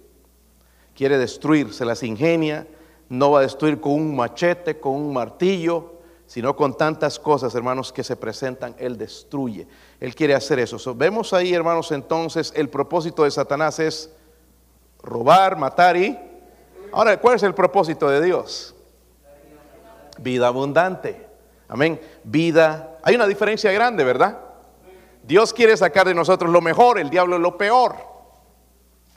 Quiere 0.95 1.19
destruir, 1.19 1.73
se 1.73 1.85
las 1.85 2.03
ingenia. 2.03 2.67
No 3.09 3.33
va 3.33 3.41
a 3.41 3.43
destruir 3.43 3.81
con 3.81 3.93
un 3.93 4.17
machete, 4.17 4.79
con 4.79 4.95
un 4.95 5.13
martillo, 5.13 5.95
sino 6.27 6.57
con 6.57 6.77
tantas 6.77 7.19
cosas, 7.19 7.55
hermanos, 7.55 7.93
que 7.93 8.05
se 8.05 8.17
presentan. 8.17 8.75
Él 8.79 8.97
destruye. 8.97 9.67
Él 10.01 10.15
quiere 10.15 10.35
hacer 10.35 10.59
eso. 10.59 10.95
vemos 10.95 11.33
ahí, 11.33 11.53
hermanos, 11.53 11.91
entonces 11.93 12.53
el 12.57 12.69
propósito 12.69 13.25
de 13.25 13.31
Satanás 13.31 13.79
es 13.79 14.11
robar, 15.03 15.57
matar 15.57 15.97
y... 15.97 16.19
Ahora, 16.93 17.19
¿cuál 17.21 17.35
es 17.35 17.43
el 17.43 17.55
propósito 17.55 18.09
de 18.09 18.23
Dios? 18.23 18.75
Vida 20.21 20.47
abundante. 20.47 21.27
Amén. 21.67 22.01
Vida. 22.23 22.99
Hay 23.03 23.17
una 23.17 23.27
diferencia 23.27 23.73
grande, 23.73 24.05
¿verdad? 24.05 24.39
Dios 25.25 25.53
quiere 25.53 25.77
sacar 25.77 26.07
de 26.07 26.15
nosotros 26.15 26.53
lo 26.53 26.61
mejor, 26.61 27.01
el 27.01 27.11
diablo 27.11 27.37
lo 27.39 27.59
peor 27.59 28.14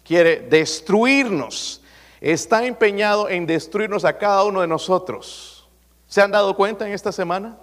quiere 0.08 0.40
destruirnos. 0.40 1.82
Está 2.22 2.66
empeñado 2.66 3.30
en 3.30 3.46
destruirnos 3.46 4.06
a 4.06 4.18
cada 4.18 4.44
uno 4.46 4.62
de 4.62 4.68
nosotros. 4.68 5.68
¿Se 6.08 6.22
han 6.22 6.32
dado 6.32 6.56
cuenta 6.56 6.88
en 6.88 6.94
esta 6.94 7.12
semana? 7.12 7.58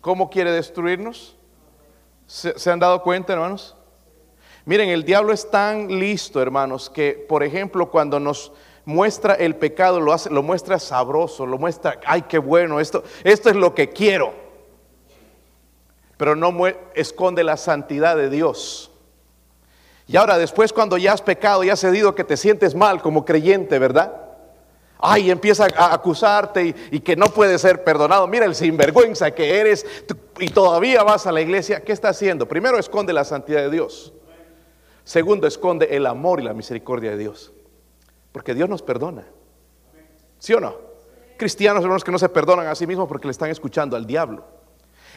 ¿Cómo 0.00 0.28
quiere 0.30 0.52
destruirnos? 0.52 1.36
¿Se, 2.26 2.70
han 2.70 2.78
dado 2.78 3.02
cuenta, 3.02 3.32
hermanos? 3.32 3.74
Miren, 4.64 4.90
el 4.90 5.04
diablo 5.04 5.32
es 5.32 5.50
tan 5.50 5.88
listo, 5.88 6.42
hermanos, 6.42 6.90
que, 6.90 7.24
por 7.28 7.42
ejemplo, 7.42 7.90
cuando 7.90 8.20
nos 8.20 8.52
muestra 8.84 9.34
el 9.34 9.56
pecado, 9.56 10.00
lo, 10.00 10.12
hace, 10.12 10.28
lo 10.30 10.42
muestra 10.42 10.78
sabroso, 10.78 11.46
lo 11.46 11.56
muestra, 11.56 12.00
ay, 12.04 12.22
qué 12.22 12.38
bueno, 12.38 12.78
esto, 12.78 13.02
esto 13.24 13.48
es 13.48 13.56
lo 13.56 13.74
que 13.74 13.88
quiero. 13.88 14.34
Pero 16.16 16.36
no 16.36 16.52
esconde 16.94 17.42
la 17.44 17.56
santidad 17.56 18.16
de 18.16 18.28
Dios. 18.28 18.90
Y 20.08 20.16
ahora 20.16 20.38
después 20.38 20.72
cuando 20.72 20.96
ya 20.98 21.12
has 21.12 21.22
pecado 21.22 21.64
y 21.64 21.70
has 21.70 21.80
cedido 21.80 22.14
que 22.14 22.24
te 22.24 22.36
sientes 22.36 22.74
mal 22.74 23.02
como 23.02 23.24
creyente, 23.24 23.78
¿verdad? 23.78 24.26
Ay, 24.98 25.30
empieza 25.30 25.66
a 25.76 25.92
acusarte 25.92 26.74
y, 26.90 27.00
que 27.00 27.16
no 27.16 27.26
puede 27.26 27.58
ser 27.58 27.84
perdonado. 27.84 28.26
Mira 28.26 28.46
el 28.46 28.54
sinvergüenza 28.54 29.32
que 29.32 29.58
eres 29.58 29.84
y 30.38 30.48
todavía 30.48 31.02
vas 31.02 31.26
a 31.26 31.32
la 31.32 31.40
iglesia. 31.40 31.82
¿Qué 31.82 31.92
está 31.92 32.10
haciendo? 32.10 32.46
Primero 32.46 32.78
esconde 32.78 33.12
la 33.12 33.24
santidad 33.24 33.60
de 33.60 33.70
Dios. 33.70 34.14
Segundo, 35.04 35.46
esconde 35.46 35.96
el 35.96 36.06
amor 36.06 36.40
y 36.40 36.44
la 36.44 36.54
misericordia 36.54 37.10
de 37.10 37.18
Dios. 37.18 37.52
Porque 38.32 38.54
Dios 38.54 38.68
nos 38.68 38.82
perdona. 38.82 39.26
¿Sí 40.38 40.54
o 40.54 40.60
no? 40.60 40.76
Cristianos, 41.36 41.82
hermanos, 41.82 42.04
que 42.04 42.12
no 42.12 42.18
se 42.18 42.28
perdonan 42.28 42.66
a 42.66 42.74
sí 42.74 42.86
mismos 42.86 43.06
porque 43.06 43.26
le 43.26 43.32
están 43.32 43.50
escuchando 43.50 43.96
al 43.96 44.06
diablo. 44.06 44.44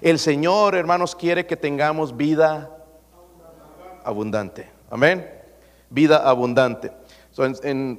El 0.02 0.20
Señor, 0.20 0.76
hermanos, 0.76 1.16
quiere 1.16 1.46
que 1.46 1.56
tengamos 1.56 2.18
vida 2.18 2.70
abundante. 4.04 4.79
Amén. 4.90 5.30
Vida 5.90 6.18
abundante. 6.28 6.92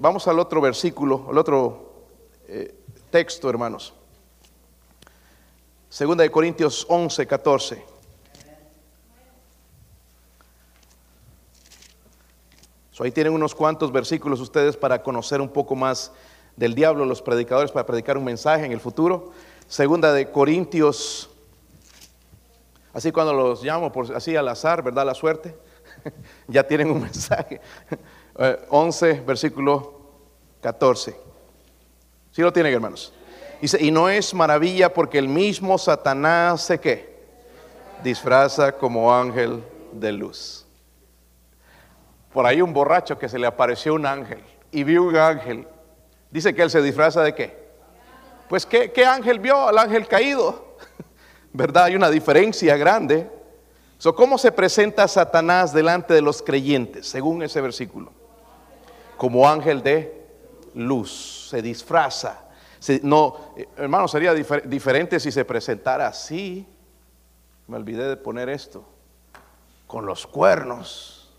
vamos 0.01 0.27
al 0.29 0.39
otro 0.39 0.61
versículo, 0.61 1.27
al 1.29 1.39
otro 1.39 2.07
eh, 2.49 2.75
texto, 3.11 3.49
hermanos. 3.49 3.95
Segunda 5.89 6.23
de 6.23 6.31
Corintios 6.31 6.87
11, 6.89 7.27
14. 7.27 7.91
ahí 13.05 13.11
tienen 13.11 13.33
unos 13.33 13.55
cuantos 13.55 13.93
versículos 13.93 14.41
ustedes 14.41 14.77
para 14.77 15.03
conocer 15.03 15.41
un 15.41 15.49
poco 15.49 15.75
más 15.75 16.13
del 16.57 16.75
diablo, 16.75 17.07
los 17.07 17.23
predicadores 17.23 17.71
para 17.71 17.87
predicar 17.87 18.19
un 18.19 18.25
mensaje 18.25 18.67
en 18.67 18.73
el 18.73 18.81
futuro. 18.81 19.33
Segunda 19.69 20.13
de 20.13 20.31
Corintios, 20.31 21.31
así 22.93 23.11
cuando 23.11 23.33
los 23.33 23.63
llamo 23.63 23.91
por 23.91 24.15
así 24.15 24.37
al 24.37 24.49
azar, 24.49 24.83
¿verdad? 24.83 25.07
La 25.07 25.15
suerte. 25.15 25.57
ya 26.49 26.67
tienen 26.67 26.91
un 26.91 27.03
mensaje. 27.03 27.61
11, 28.69 29.11
eh, 29.11 29.23
versículo 29.27 30.01
14. 30.61 31.17
¿Sí 32.33 32.43
lo 32.43 32.53
tienen, 32.53 32.73
hermanos? 32.73 33.13
Dice, 33.61 33.79
y 33.81 33.91
no 33.91 34.09
es 34.09 34.33
maravilla 34.33 34.93
porque 34.93 35.19
el 35.19 35.29
mismo 35.29 35.77
Satanás 35.77 36.63
se 36.63 36.81
qué? 36.81 37.21
Disfraza 38.03 38.73
como 38.73 39.15
ángel 39.15 39.63
de 39.93 40.13
luz. 40.13 40.67
Por 42.33 42.47
ahí 42.47 42.63
un 42.63 42.73
borracho 42.73 43.19
que 43.19 43.29
se 43.29 43.39
le 43.39 43.47
apareció 43.47 43.95
un 43.95 44.07
ángel 44.07 44.43
y 44.71 44.85
vio 44.85 45.03
un 45.03 45.17
ángel. 45.17 45.67
Dice 46.31 46.55
que 46.55 46.63
él 46.63 46.71
se 46.71 46.81
disfraza 46.81 47.23
de 47.23 47.35
qué? 47.35 47.61
Pues 48.49 48.65
¿qué, 48.65 48.93
qué 48.93 49.05
ángel 49.05 49.41
vio? 49.41 49.69
Al 49.69 49.77
ángel 49.77 50.07
caído. 50.07 50.77
¿Verdad? 51.53 51.85
Hay 51.85 51.97
una 51.97 52.09
diferencia 52.09 52.77
grande. 52.77 53.29
¿Cómo 54.03 54.39
se 54.39 54.51
presenta 54.51 55.07
Satanás 55.07 55.73
delante 55.75 56.15
de 56.15 56.23
los 56.23 56.41
creyentes, 56.41 57.07
según 57.07 57.43
ese 57.43 57.61
versículo? 57.61 58.13
Como 59.19 59.49
ángel 59.49 59.83
de 59.83 60.27
luz, 60.75 61.49
se 61.51 61.61
disfraza. 61.61 62.49
no, 63.03 63.37
eh, 63.57 63.69
hermano, 63.77 64.09
sería 64.09 64.33
diferente 64.33 65.21
si 65.21 65.31
se 65.31 65.45
presentara 65.45 66.07
así. 66.07 66.67
Me 67.67 67.77
olvidé 67.77 68.09
de 68.09 68.17
poner 68.17 68.49
esto. 68.49 68.85
Con 69.87 70.07
los 70.07 70.27
cuernos. 70.27 71.31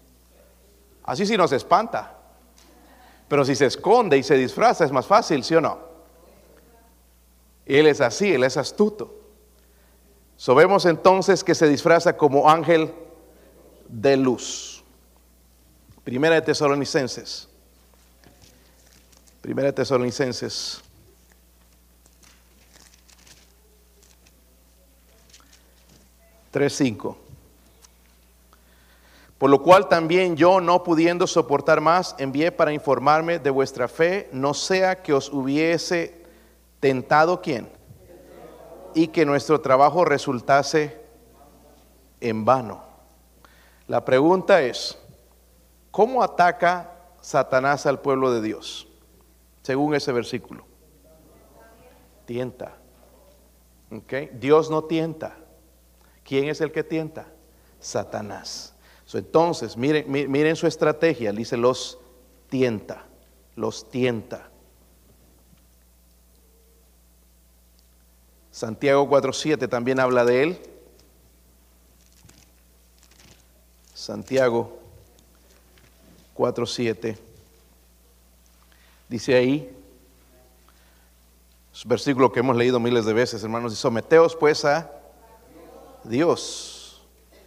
Así 1.04 1.26
sí 1.26 1.36
nos 1.36 1.52
espanta. 1.52 2.18
Pero 3.28 3.44
si 3.44 3.56
se 3.56 3.66
esconde 3.66 4.18
y 4.18 4.24
se 4.24 4.36
disfraza 4.36 4.86
es 4.86 4.92
más 4.92 5.08
fácil, 5.08 5.44
¿sí 5.44 5.56
o 5.56 5.62
no? 5.62 5.80
Él 7.66 7.88
es 7.88 8.02
así, 8.02 8.34
él 8.34 8.44
es 8.44 8.58
astuto. 8.58 9.21
Sabemos 10.42 10.88
entonces 10.88 11.44
que 11.44 11.54
se 11.54 11.68
disfraza 11.68 12.18
como 12.18 12.50
ángel 12.50 12.92
de 13.88 14.18
luz. 14.18 14.84
Primera 16.04 16.34
de 16.34 16.42
Tesalonicenses. 16.42 17.48
Primera 19.40 19.68
de 19.68 19.74
Tesalonicenses. 19.74 20.82
Tres 26.50 26.76
cinco. 26.76 27.20
Por 29.38 29.52
lo 29.52 29.62
cual 29.62 29.88
también 29.90 30.36
yo, 30.36 30.60
no 30.60 30.84
pudiendo 30.84 31.28
soportar 31.28 31.82
más, 31.82 32.16
envié 32.18 32.52
para 32.52 32.74
informarme 32.74 33.38
de 33.38 33.52
vuestra 33.52 33.88
fe, 33.88 34.28
no 34.32 34.56
sea 34.56 35.04
que 35.04 35.14
os 35.14 35.32
hubiese 35.32 36.26
tentado 36.80 37.44
quién 37.44 37.81
y 38.94 39.08
que 39.08 39.26
nuestro 39.26 39.62
trabajo 39.62 40.06
resultase 40.06 41.02
en 42.20 42.46
vano. 42.46 42.84
La 43.88 44.06
pregunta 44.06 44.62
es, 44.62 44.98
¿cómo 45.92 46.24
ataca 46.24 46.92
Satanás 47.22 47.86
al 47.86 48.00
pueblo 48.00 48.32
de 48.32 48.42
Dios? 48.42 48.88
según 49.62 49.96
ese 49.96 50.12
versículo? 50.12 50.66
Tienta. 52.26 52.78
Dios 54.34 54.70
no 54.70 54.84
tienta. 54.86 55.38
¿Quién 56.24 56.48
es 56.50 56.62
el 56.62 56.72
que 56.72 56.84
tienta? 56.84 57.28
Satanás. 57.80 58.76
entonces, 59.14 59.76
miren, 59.76 60.06
miren 60.10 60.56
su 60.56 60.68
estrategia. 60.68 61.32
Dice, 61.32 61.58
los 61.58 62.00
tienta. 62.50 63.06
Los 63.56 63.90
tienta. 63.90 64.51
Santiago 68.52 69.10
4.7 69.10 69.70
también 69.70 70.00
habla 70.00 70.26
de 70.26 70.44
él. 70.44 70.60
Santiago 73.94 74.78
4.7 76.36 77.18
dice 79.08 79.36
ahí, 79.36 79.70
versículo 81.86 82.32
que 82.32 82.40
hemos 82.40 82.56
leído 82.56 82.80
miles 82.80 83.06
de 83.06 83.14
veces, 83.14 83.44
hermanos, 83.44 83.74
y 83.74 83.76
someteos 83.76 84.36
pues 84.36 84.66
a 84.66 84.92
Dios. 86.04 87.02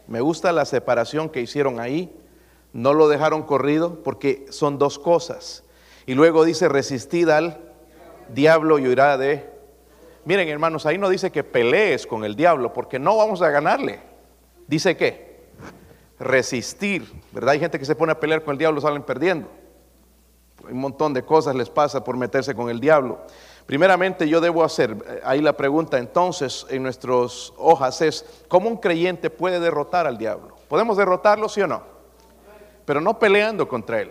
Me 0.07 0.21
gusta 0.21 0.53
la 0.53 0.65
separación 0.65 1.29
que 1.29 1.41
hicieron 1.41 1.81
ahí, 1.81 2.15
no 2.73 2.93
lo 2.93 3.09
dejaron 3.09 3.43
corrido 3.43 4.03
porque 4.03 4.47
son 4.51 4.79
dos 4.79 4.99
cosas. 4.99 5.65
Y 6.07 6.15
luego 6.15 6.45
dice, 6.45 6.69
resistid 6.69 7.29
al 7.31 7.59
diablo 8.29 8.79
y 8.79 8.87
huirá 8.87 9.17
de... 9.17 9.54
Miren 10.25 10.49
hermanos, 10.49 10.87
ahí 10.87 10.97
no 10.97 11.09
dice 11.09 11.31
que 11.31 11.45
pelees 11.45 12.07
con 12.07 12.25
el 12.25 12.35
diablo 12.35 12.73
porque 12.73 12.99
no 12.99 13.17
vamos 13.17 13.43
a 13.43 13.51
ganarle. 13.51 14.01
Dice 14.67 14.97
que 14.97 15.49
resistir, 16.19 17.13
¿verdad? 17.33 17.53
Hay 17.53 17.61
gente 17.61 17.79
que 17.79 17.85
se 17.85 17.95
pone 17.95 18.13
a 18.13 18.21
pelear 18.21 18.43
con 18.43 18.53
el 18.53 18.59
diablo, 18.59 18.81
salen 18.81 19.03
perdiendo. 19.03 19.49
Un 20.71 20.79
montón 20.79 21.13
de 21.13 21.23
cosas 21.23 21.55
les 21.55 21.69
pasa 21.69 22.03
por 22.03 22.17
meterse 22.17 22.55
con 22.55 22.71
el 22.71 22.81
diablo. 22.81 23.21
Primeramente 23.67 24.29
yo 24.29 24.41
debo 24.41 24.65
hacer, 24.65 24.97
eh, 25.07 25.21
ahí 25.25 25.41
la 25.41 25.55
pregunta 25.55 25.99
entonces 25.99 26.67
en 26.71 26.83
nuestras 26.83 27.53
hojas 27.57 28.01
es, 28.01 28.25
¿cómo 28.49 28.69
un 28.69 28.77
creyente 28.77 29.31
puede 29.31 29.61
derrotar 29.61 30.07
al 30.07 30.17
diablo? 30.17 30.57
¿Podemos 30.69 30.97
derrotarlo, 30.97 31.49
sí 31.49 31.61
o 31.61 31.67
no? 31.67 31.83
Pero 32.85 33.01
no 33.01 33.19
peleando 33.19 33.69
contra 33.69 34.01
él. 34.01 34.11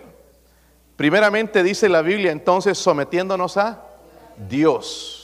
Primeramente 0.95 1.63
dice 1.63 1.89
la 1.89 2.01
Biblia 2.01 2.31
entonces 2.31 2.77
sometiéndonos 2.77 3.57
a 3.57 3.81
Dios. 4.47 5.22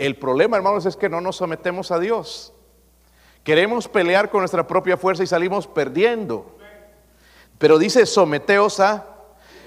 El 0.00 0.16
problema, 0.16 0.56
hermanos, 0.56 0.86
es 0.86 0.96
que 0.96 1.10
no 1.10 1.20
nos 1.20 1.36
sometemos 1.36 1.90
a 1.90 1.98
Dios. 1.98 2.54
Queremos 3.44 3.86
pelear 3.86 4.30
con 4.30 4.40
nuestra 4.40 4.66
propia 4.66 4.96
fuerza 4.96 5.22
y 5.22 5.26
salimos 5.26 5.66
perdiendo. 5.66 6.56
Pero 7.58 7.78
dice, 7.78 8.06
someteos 8.06 8.80
a... 8.80 9.06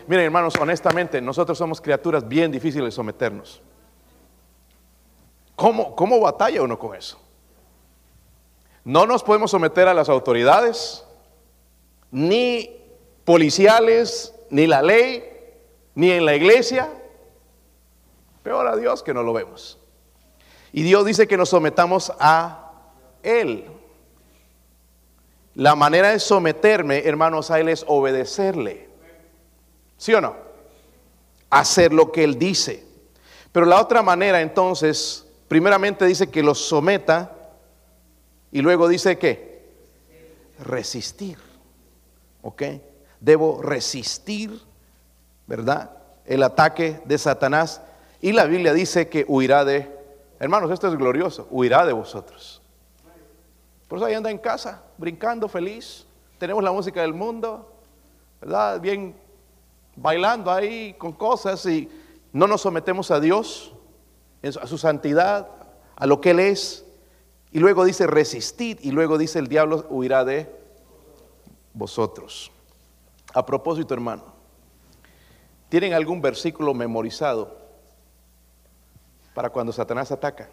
Miren 0.08 0.26
hermanos, 0.26 0.56
honestamente, 0.60 1.22
nosotros 1.22 1.56
somos 1.56 1.80
criaturas 1.80 2.28
bien 2.28 2.52
difíciles 2.52 2.86
de 2.86 2.92
someternos. 2.92 3.62
¿Cómo, 5.56 5.96
¿Cómo 5.96 6.20
batalla 6.20 6.64
uno 6.64 6.80
con 6.80 6.96
eso? 6.96 7.22
No 8.84 9.06
nos 9.06 9.22
podemos 9.22 9.52
someter 9.52 9.88
a 9.88 9.94
las 9.94 10.10
autoridades, 10.10 11.06
ni 12.10 12.82
policiales, 13.24 14.34
ni 14.50 14.66
la 14.66 14.82
ley, 14.82 15.24
ni 15.94 16.10
en 16.10 16.26
la 16.26 16.34
iglesia. 16.34 16.90
Peor 18.42 18.66
a 18.66 18.76
Dios 18.76 19.04
que 19.04 19.14
no 19.14 19.22
lo 19.22 19.32
vemos. 19.32 19.78
Y 20.74 20.84
Dios 20.84 21.06
dice 21.06 21.28
que 21.28 21.38
nos 21.38 21.50
sometamos 21.50 22.12
a 22.20 22.64
él. 23.24 23.66
La 25.56 25.76
manera 25.76 26.12
de 26.12 26.20
someterme, 26.20 27.08
hermanos, 27.08 27.50
a 27.50 27.60
Él 27.60 27.70
es 27.70 27.86
obedecerle. 27.88 28.90
¿Sí 29.98 30.14
o 30.14 30.22
no? 30.22 30.36
Hacer 31.50 31.94
lo 31.94 32.12
que 32.12 32.24
Él 32.24 32.38
dice. 32.38 32.84
Pero 33.52 33.66
la 33.66 33.80
otra 33.80 34.02
manera, 34.02 34.42
entonces, 34.42 35.26
primeramente 35.48 36.06
dice 36.06 36.30
que 36.30 36.44
los 36.44 36.60
someta 36.60 37.36
y 38.52 38.62
luego 38.62 38.88
dice 38.88 39.18
que 39.18 39.64
resistir. 40.60 41.38
¿Ok? 42.42 42.64
Debo 43.20 43.62
resistir, 43.62 44.60
¿verdad? 45.46 45.92
El 46.26 46.42
ataque 46.42 47.00
de 47.06 47.18
Satanás. 47.18 47.82
Y 48.22 48.32
la 48.32 48.46
Biblia 48.46 48.74
dice 48.74 49.08
que 49.08 49.24
huirá 49.28 49.64
de, 49.66 49.93
hermanos, 50.44 50.72
esto 50.72 50.90
es 50.90 50.96
glorioso, 50.96 51.48
huirá 51.52 51.86
de 51.86 51.94
vosotros. 51.94 52.62
Por 53.88 53.98
eso 53.98 54.06
ahí 54.06 54.14
anda 54.14 54.30
en 54.30 54.38
casa, 54.38 54.84
brincando, 54.98 55.48
feliz. 55.48 56.06
Tenemos 56.38 56.62
la 56.62 56.74
música 56.74 57.00
del 57.02 57.14
mundo, 57.14 57.72
¿verdad? 58.42 58.82
Bien 58.82 59.16
bailando 59.96 60.52
ahí 60.52 60.96
con 60.96 61.14
cosas 61.14 61.66
y 61.66 61.90
no 62.34 62.46
nos 62.46 62.60
sometemos 62.60 63.10
a 63.10 63.22
Dios, 63.22 63.74
a 64.62 64.68
su 64.68 64.78
santidad, 64.78 65.48
a 65.96 66.06
lo 66.06 66.20
que 66.20 66.32
Él 66.32 66.42
es. 66.42 66.86
Y 67.54 67.60
luego 67.60 67.86
dice 67.86 68.06
resistid 68.06 68.80
y 68.82 68.92
luego 68.92 69.18
dice 69.18 69.40
el 69.40 69.48
diablo 69.48 69.86
huirá 69.90 70.26
de 70.26 70.54
vosotros. 71.74 72.52
A 73.34 73.46
propósito, 73.46 73.94
hermano, 73.94 74.26
¿tienen 75.70 75.94
algún 75.94 76.22
versículo 76.22 76.74
memorizado 76.74 77.63
para 79.34 79.50
cuando 79.50 79.72
Satanás 79.72 80.12
ataca? 80.12 80.50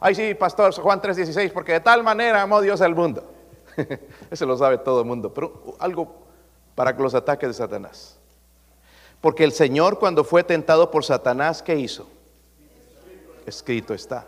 Ay, 0.00 0.14
sí, 0.14 0.34
pastor, 0.34 0.74
Juan 0.74 1.00
3:16, 1.00 1.52
porque 1.52 1.72
de 1.72 1.80
tal 1.80 2.02
manera 2.02 2.42
amó 2.42 2.60
Dios 2.60 2.80
al 2.80 2.94
mundo. 2.94 3.32
Eso 4.30 4.46
lo 4.46 4.56
sabe 4.56 4.78
todo 4.78 5.00
el 5.00 5.06
mundo, 5.06 5.32
pero 5.32 5.76
algo 5.78 6.22
para 6.74 6.92
los 6.92 7.14
ataques 7.14 7.48
de 7.48 7.54
Satanás. 7.54 8.18
Porque 9.20 9.44
el 9.44 9.52
Señor 9.52 9.98
cuando 9.98 10.24
fue 10.24 10.42
tentado 10.42 10.90
por 10.90 11.04
Satanás, 11.04 11.62
¿qué 11.62 11.76
hizo? 11.76 12.08
Escrito 13.46 13.94
está. 13.94 14.26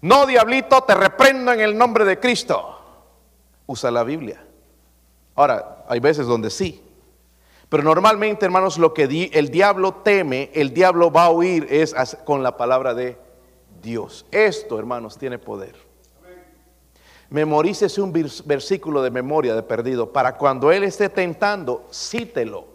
No, 0.00 0.26
diablito, 0.26 0.82
te 0.82 0.94
reprendo 0.94 1.52
en 1.52 1.60
el 1.60 1.78
nombre 1.78 2.04
de 2.04 2.18
Cristo. 2.18 2.78
Usa 3.66 3.92
la 3.92 4.02
Biblia. 4.02 4.44
Ahora, 5.36 5.84
hay 5.88 6.00
veces 6.00 6.26
donde 6.26 6.50
sí. 6.50 6.82
Pero 7.72 7.84
normalmente, 7.84 8.44
hermanos, 8.44 8.76
lo 8.76 8.92
que 8.92 9.04
el 9.32 9.48
diablo 9.48 9.94
teme, 10.04 10.50
el 10.52 10.74
diablo 10.74 11.10
va 11.10 11.24
a 11.24 11.30
huir 11.30 11.66
es 11.70 11.94
con 12.22 12.42
la 12.42 12.54
palabra 12.54 12.92
de 12.92 13.16
Dios. 13.80 14.26
Esto, 14.30 14.78
hermanos, 14.78 15.16
tiene 15.16 15.38
poder. 15.38 15.74
Memorícese 17.30 18.02
un 18.02 18.12
versículo 18.44 19.02
de 19.02 19.10
memoria 19.10 19.54
de 19.54 19.62
perdido 19.62 20.12
para 20.12 20.36
cuando 20.36 20.70
Él 20.70 20.84
esté 20.84 21.08
tentando, 21.08 21.88
cítelo. 21.90 22.66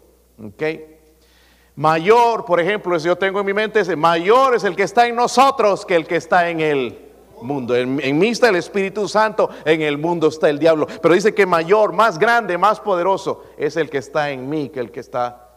Mayor, 1.76 2.44
por 2.44 2.58
ejemplo, 2.58 2.98
yo 2.98 3.14
tengo 3.14 3.38
en 3.38 3.46
mi 3.46 3.54
mente 3.54 3.78
ese, 3.78 3.94
mayor 3.94 4.56
es 4.56 4.64
el 4.64 4.74
que 4.74 4.82
está 4.82 5.06
en 5.06 5.14
nosotros 5.14 5.86
que 5.86 5.94
el 5.94 6.08
que 6.08 6.16
está 6.16 6.50
en 6.50 6.58
el 6.58 7.07
mundo. 7.42 7.74
En, 7.76 8.18
mí 8.18 8.28
está 8.28 8.48
el 8.48 8.56
Espíritu 8.56 9.08
Santo, 9.08 9.50
en 9.64 9.82
el 9.82 9.98
mundo 9.98 10.28
está 10.28 10.48
el 10.48 10.58
diablo. 10.58 10.86
Pero 11.00 11.14
dice 11.14 11.34
que 11.34 11.46
mayor, 11.46 11.92
más 11.92 12.18
grande, 12.18 12.58
más 12.58 12.80
poderoso 12.80 13.44
es 13.56 13.76
el 13.76 13.90
que 13.90 13.98
está 13.98 14.30
en 14.30 14.48
mí 14.48 14.68
que 14.68 14.80
el 14.80 14.90
que 14.90 15.00
está 15.00 15.48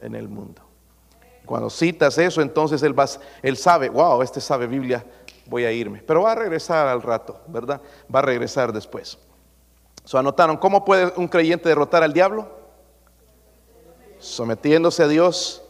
en 0.00 0.14
el 0.14 0.28
mundo. 0.28 0.62
Cuando 1.46 1.68
citas 1.68 2.16
eso, 2.18 2.40
entonces 2.40 2.82
él, 2.82 2.98
va, 2.98 3.06
él 3.42 3.56
sabe, 3.56 3.88
wow, 3.90 4.22
este 4.22 4.40
sabe 4.40 4.66
Biblia, 4.66 5.04
voy 5.46 5.64
a 5.64 5.72
irme. 5.72 6.02
Pero 6.06 6.22
va 6.22 6.32
a 6.32 6.34
regresar 6.34 6.88
al 6.88 7.02
rato, 7.02 7.40
¿verdad? 7.46 7.80
Va 8.12 8.20
a 8.20 8.22
regresar 8.22 8.72
después. 8.72 9.18
So, 10.04 10.18
anotaron, 10.18 10.56
¿cómo 10.56 10.84
puede 10.84 11.12
un 11.16 11.28
creyente 11.28 11.68
derrotar 11.68 12.02
al 12.02 12.12
diablo? 12.12 12.48
Sometiéndose 14.18 15.02
a 15.02 15.08
Dios 15.08 15.62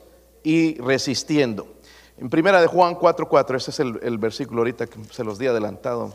y 0.43 0.81
resistiendo. 0.81 1.74
En 2.19 2.31
primera 2.31 2.61
de 2.61 2.67
Juan 2.67 2.95
4:4, 2.95 3.57
ese 3.57 3.71
es 3.71 3.81
el, 3.81 3.99
el 4.03 4.19
versículo 4.19 4.61
ahorita 4.61 4.87
que 4.87 5.03
se 5.11 5.25
los 5.25 5.39
di 5.39 5.47
adelantado. 5.47 6.13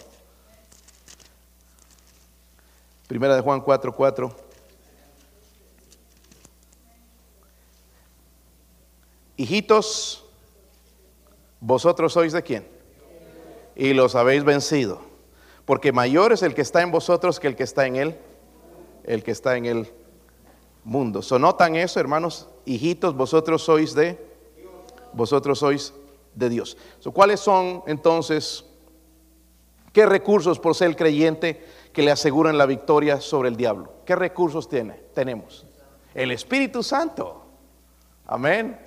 Primera 3.07 3.35
de 3.35 3.41
Juan 3.41 3.61
4:4. 3.61 4.49
hijitos, 9.39 10.25
vosotros 11.61 12.11
sois 12.11 12.33
de 12.33 12.43
quién? 12.43 12.67
Y 13.73 13.93
los 13.93 14.15
habéis 14.15 14.43
vencido. 14.43 14.99
Porque 15.65 15.93
mayor 15.93 16.33
es 16.33 16.43
el 16.43 16.53
que 16.53 16.61
está 16.61 16.81
en 16.81 16.91
vosotros 16.91 17.39
que 17.39 17.47
el 17.47 17.55
que 17.55 17.63
está 17.63 17.87
en 17.87 17.95
él, 17.95 18.17
el 19.05 19.23
que 19.23 19.31
está 19.31 19.55
en 19.55 19.65
el 19.65 19.87
mundo. 20.83 21.21
¿So 21.21 21.39
notan 21.39 21.77
eso, 21.77 22.01
hermanos? 22.01 22.49
Hijitos, 22.65 23.15
vosotros 23.15 23.61
sois 23.63 23.95
de, 23.95 24.19
vosotros 25.13 25.59
sois 25.59 25.93
de 26.35 26.49
Dios. 26.49 26.77
¿Cuáles 27.13 27.39
son 27.39 27.83
entonces, 27.87 28.65
qué 29.93 30.05
recursos 30.05 30.59
por 30.59 30.75
ser 30.75 30.95
creyente 30.95 31.65
que 31.93 32.01
le 32.01 32.11
aseguran 32.11 32.57
la 32.57 32.65
victoria 32.65 33.21
sobre 33.21 33.49
el 33.49 33.55
diablo? 33.55 33.93
¿Qué 34.05 34.15
recursos 34.15 34.69
tiene? 34.69 34.93
Tenemos 35.13 35.65
el 36.13 36.31
Espíritu 36.31 36.83
Santo. 36.83 37.43
Amén. 38.25 38.77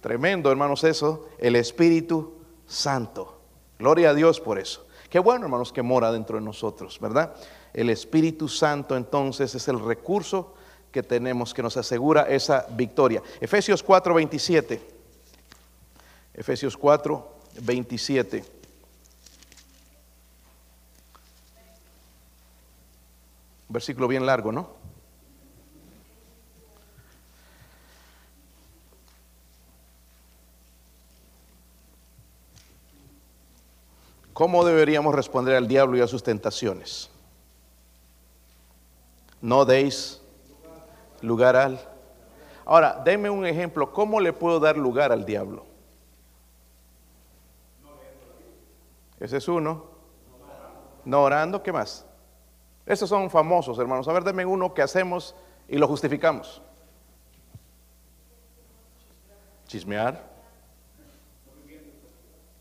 Tremendo, 0.00 0.50
hermanos, 0.50 0.84
eso, 0.84 1.28
el 1.38 1.56
Espíritu 1.56 2.34
Santo. 2.66 3.40
Gloria 3.78 4.10
a 4.10 4.14
Dios 4.14 4.40
por 4.40 4.58
eso. 4.58 4.86
Qué 5.08 5.18
bueno, 5.18 5.46
hermanos, 5.46 5.72
que 5.72 5.82
mora 5.82 6.10
dentro 6.10 6.38
de 6.38 6.44
nosotros, 6.44 6.98
¿verdad? 7.00 7.34
El 7.72 7.90
Espíritu 7.90 8.48
Santo 8.48 8.96
entonces 8.96 9.54
es 9.54 9.68
el 9.68 9.78
recurso 9.80 10.54
que 10.90 11.02
tenemos 11.02 11.54
que 11.54 11.62
nos 11.62 11.76
asegura 11.76 12.22
esa 12.22 12.66
victoria. 12.70 13.22
Efesios 13.40 13.82
4, 13.82 14.14
27. 14.14 14.91
Efesios 16.34 16.76
4, 16.76 17.36
27. 17.60 18.62
versículo 23.72 24.06
bien 24.06 24.26
largo, 24.26 24.52
¿no? 24.52 24.68
¿Cómo 34.34 34.64
deberíamos 34.64 35.14
responder 35.14 35.56
al 35.56 35.68
diablo 35.68 35.96
y 35.96 36.00
a 36.00 36.06
sus 36.06 36.22
tentaciones? 36.22 37.10
No 39.40 39.64
deis 39.64 40.20
lugar 41.20 41.56
al... 41.56 41.80
Ahora, 42.64 43.02
denme 43.04 43.30
un 43.30 43.46
ejemplo. 43.46 43.92
¿Cómo 43.92 44.20
le 44.20 44.32
puedo 44.32 44.60
dar 44.60 44.76
lugar 44.76 45.12
al 45.12 45.24
diablo? 45.24 45.71
Ese 49.22 49.36
es 49.36 49.46
uno. 49.46 49.84
No 51.04 51.22
orando, 51.22 51.62
¿qué 51.62 51.72
más? 51.72 52.04
Esos 52.84 53.08
son 53.08 53.30
famosos, 53.30 53.78
hermanos. 53.78 54.08
A 54.08 54.12
ver, 54.12 54.24
denme 54.24 54.44
uno 54.44 54.74
que 54.74 54.82
hacemos 54.82 55.36
y 55.68 55.78
lo 55.78 55.86
justificamos. 55.86 56.60
Chismear. 59.68 60.28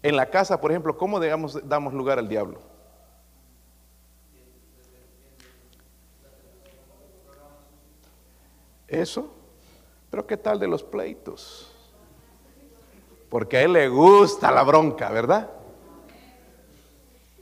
En 0.04 0.16
la 0.16 0.30
casa, 0.30 0.62
por 0.62 0.70
ejemplo, 0.70 0.96
¿cómo 0.96 1.20
damos 1.20 1.94
lugar 1.94 2.20
al 2.20 2.30
diablo? 2.30 2.60
Eso. 8.88 9.34
Pero 10.12 10.28
¿qué 10.28 10.38
tal 10.38 10.60
de 10.60 10.68
los 10.68 10.84
pleitos? 10.84 11.72
Porque 13.32 13.58
a 13.58 13.62
él 13.64 13.74
le 13.74 13.88
gusta 13.88 14.52
la 14.52 14.62
bronca, 14.62 15.10
¿verdad? 15.10 15.50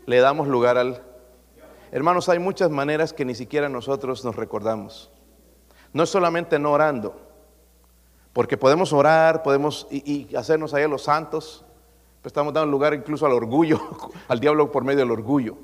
Le 0.09 0.21
damos 0.21 0.47
lugar 0.47 0.79
al... 0.79 1.03
Hermanos, 1.91 2.29
hay 2.29 2.39
muchas 2.39 2.71
maneras 2.71 3.13
que 3.13 3.25
ni 3.25 3.35
siquiera 3.35 3.69
nosotros 3.69 4.25
nos 4.25 4.35
recordamos. 4.35 5.11
No 5.93 6.01
es 6.01 6.09
solamente 6.09 6.57
no 6.57 6.71
orando, 6.71 7.15
porque 8.33 8.57
podemos 8.57 8.91
orar, 8.91 9.43
podemos 9.43 9.85
y, 9.91 10.35
hacernos 10.35 10.73
ahí 10.73 10.81
a 10.81 10.87
los 10.87 11.03
santos, 11.03 11.63
pues 12.23 12.31
estamos 12.31 12.55
dando 12.55 12.71
lugar 12.71 12.95
incluso 12.95 13.27
al 13.27 13.33
orgullo, 13.33 13.79
al 14.27 14.39
diablo 14.39 14.71
por 14.71 14.83
medio 14.83 15.01
del 15.01 15.11
orgullo. 15.11 15.57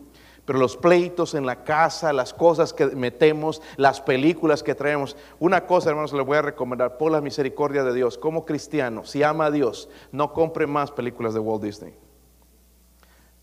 Pero 0.46 0.60
los 0.60 0.78
pleitos 0.78 1.34
en 1.34 1.48
la 1.48 1.64
casa, 1.64 2.14
las 2.14 2.32
cosas 2.32 2.72
que 2.72 2.86
metemos, 2.86 3.64
las 3.78 4.00
películas 4.00 4.62
que 4.62 4.76
traemos. 4.76 5.18
Una 5.40 5.66
cosa, 5.66 5.90
hermanos, 5.90 6.14
le 6.14 6.22
voy 6.22 6.38
a 6.38 6.44
recomendar, 6.44 7.00
por 7.00 7.12
la 7.12 7.20
misericordia 7.20 7.84
de 7.84 7.96
Dios, 7.96 8.20
como 8.20 8.46
cristiano, 8.46 9.06
si 9.06 9.24
ama 9.24 9.48
a 9.48 9.52
Dios, 9.52 9.90
no 10.12 10.34
compre 10.34 10.68
más 10.68 10.92
películas 10.92 11.34
de 11.34 11.40
Walt 11.40 11.64
Disney. 11.64 12.05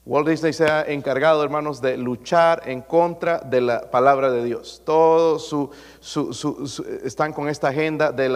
Walt 0.05 0.27
Disney 0.27 0.53
se 0.53 0.69
ha 0.69 0.83
encargado, 0.83 1.45
hermanos, 1.45 1.81
de 1.81 1.97
luchar 1.97 2.65
en 2.67 2.81
contra 2.81 3.39
de 3.39 3.61
la 3.61 3.89
palabra 3.89 4.33
de 4.33 4.43
Dios. 4.43 4.83
Todos 4.85 5.47
su, 5.47 5.71
están 7.05 7.33
con 7.33 7.49
esta 7.49 7.69
agenda 7.69 8.11
de, 8.11 8.29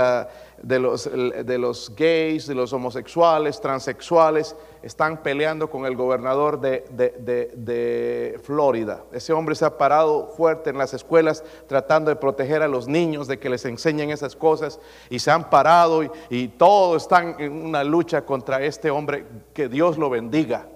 los, 0.79 1.92
gays, 1.96 2.46
de 2.46 2.55
los 2.55 2.72
homosexuales, 2.72 3.61
transexuales. 3.61 4.55
Están 4.81 5.24
peleando 5.24 5.68
con 5.68 5.87
el 5.87 5.96
gobernador 5.96 6.61
de, 6.61 6.85
de, 6.88 8.40
Florida. 8.44 9.02
Ese 9.11 9.33
hombre 9.33 9.57
se 9.57 9.64
ha 9.64 9.76
parado 9.76 10.29
fuerte 10.37 10.70
en 10.70 10.79
las 10.79 10.94
escuelas 10.94 11.42
tratando 11.66 12.11
de 12.11 12.16
proteger 12.16 12.62
a 12.62 12.68
los 12.68 12.87
niños, 12.87 13.26
de 13.26 13.40
que 13.40 13.50
les 13.50 13.64
enseñen 13.64 14.12
esas 14.12 14.37
cosas. 14.37 14.79
Y 15.11 15.18
se 15.18 15.33
han 15.33 15.50
parado 15.50 16.05
y, 16.05 16.11
y 16.31 16.46
todos 16.46 17.02
están 17.02 17.35
en 17.40 17.52
una 17.55 17.83
lucha 17.83 18.24
contra 18.24 18.62
este 18.62 18.88
hombre. 18.88 19.26
Que 19.52 19.68
Dios 19.68 19.98
lo 19.98 20.09
bendiga 20.09 20.68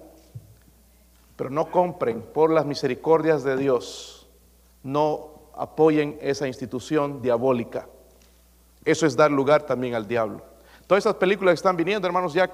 pero 1.41 1.49
no 1.49 1.71
compren 1.71 2.21
por 2.21 2.51
las 2.51 2.67
misericordias 2.67 3.43
de 3.43 3.57
Dios, 3.57 4.27
no 4.83 5.49
apoyen 5.55 6.19
esa 6.21 6.45
institución 6.45 7.19
diabólica. 7.19 7.87
Eso 8.85 9.07
es 9.07 9.17
dar 9.17 9.31
lugar 9.31 9.63
también 9.63 9.95
al 9.95 10.07
diablo. 10.07 10.43
Todas 10.85 11.03
esas 11.03 11.15
películas 11.15 11.53
que 11.53 11.55
están 11.55 11.75
viniendo, 11.75 12.05
hermanos, 12.05 12.35
ya 12.35 12.47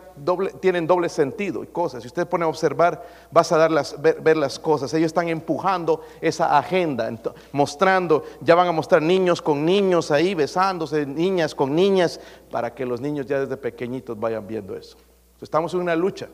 tienen 0.62 0.88
doble 0.88 1.10
sentido 1.10 1.66
y 1.66 1.68
cosas. 1.68 2.02
Si 2.02 2.08
usted 2.08 2.30
pone 2.30 2.46
a 2.46 2.48
observar, 2.48 3.06
vas 3.30 3.52
a 3.52 3.68
ver, 3.68 4.22
ver, 4.22 4.38
las 4.38 4.58
cosas. 4.58 4.94
Ellos 4.94 5.08
están 5.08 5.28
empujando 5.28 6.04
esa 6.22 6.58
agenda, 6.58 7.12
mostrando, 7.52 8.24
ya 8.40 8.56
van 8.56 8.70
a 8.70 8.72
mostrar 8.72 9.02
niños 9.02 9.42
con 9.42 9.66
niños 9.66 10.12
ahí, 10.12 10.34
besándose, 10.34 11.06
niñas 11.06 11.54
con 11.54 11.76
niñas, 11.76 12.22
para 12.50 12.74
que 12.74 12.86
los 12.86 13.02
niños 13.02 13.26
ya 13.26 13.42
desde 13.42 13.58
pequeñitos 13.58 14.18
vayan 14.18 14.48
viendo 14.48 14.78
eso. 14.78 14.96
Estamos 15.42 15.74
en 15.74 15.82
una 15.82 15.94
lucha. 15.98 16.30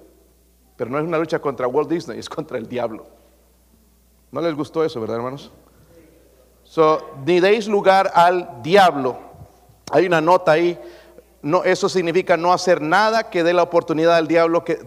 Pero 0.75 0.89
no 0.89 0.99
es 0.99 1.05
una 1.05 1.17
lucha 1.17 1.39
contra 1.39 1.67
Walt 1.67 1.89
Disney, 1.89 2.19
es 2.19 2.29
contra 2.29 2.57
el 2.57 2.67
diablo. 2.67 3.05
¿No 4.31 4.41
les 4.41 4.55
gustó 4.55 4.83
eso, 4.83 4.99
verdad, 4.99 5.17
hermanos? 5.17 5.51
So, 6.63 7.11
ni 7.25 7.39
deis 7.39 7.67
lugar 7.67 8.11
al 8.15 8.63
diablo. 8.63 9.17
Hay 9.91 10.07
una 10.07 10.21
nota 10.21 10.53
ahí. 10.53 10.79
No, 11.41 11.63
eso 11.63 11.87
significa 11.87 12.35
no 12.37 12.51
hacer 12.53 12.81
nada 12.81 13.29
que 13.29 13.43
dé 13.43 13.53
la 13.53 13.63
oportunidad 13.63 14.15
al 14.15 14.27
diablo 14.27 14.63
que, 14.63 14.79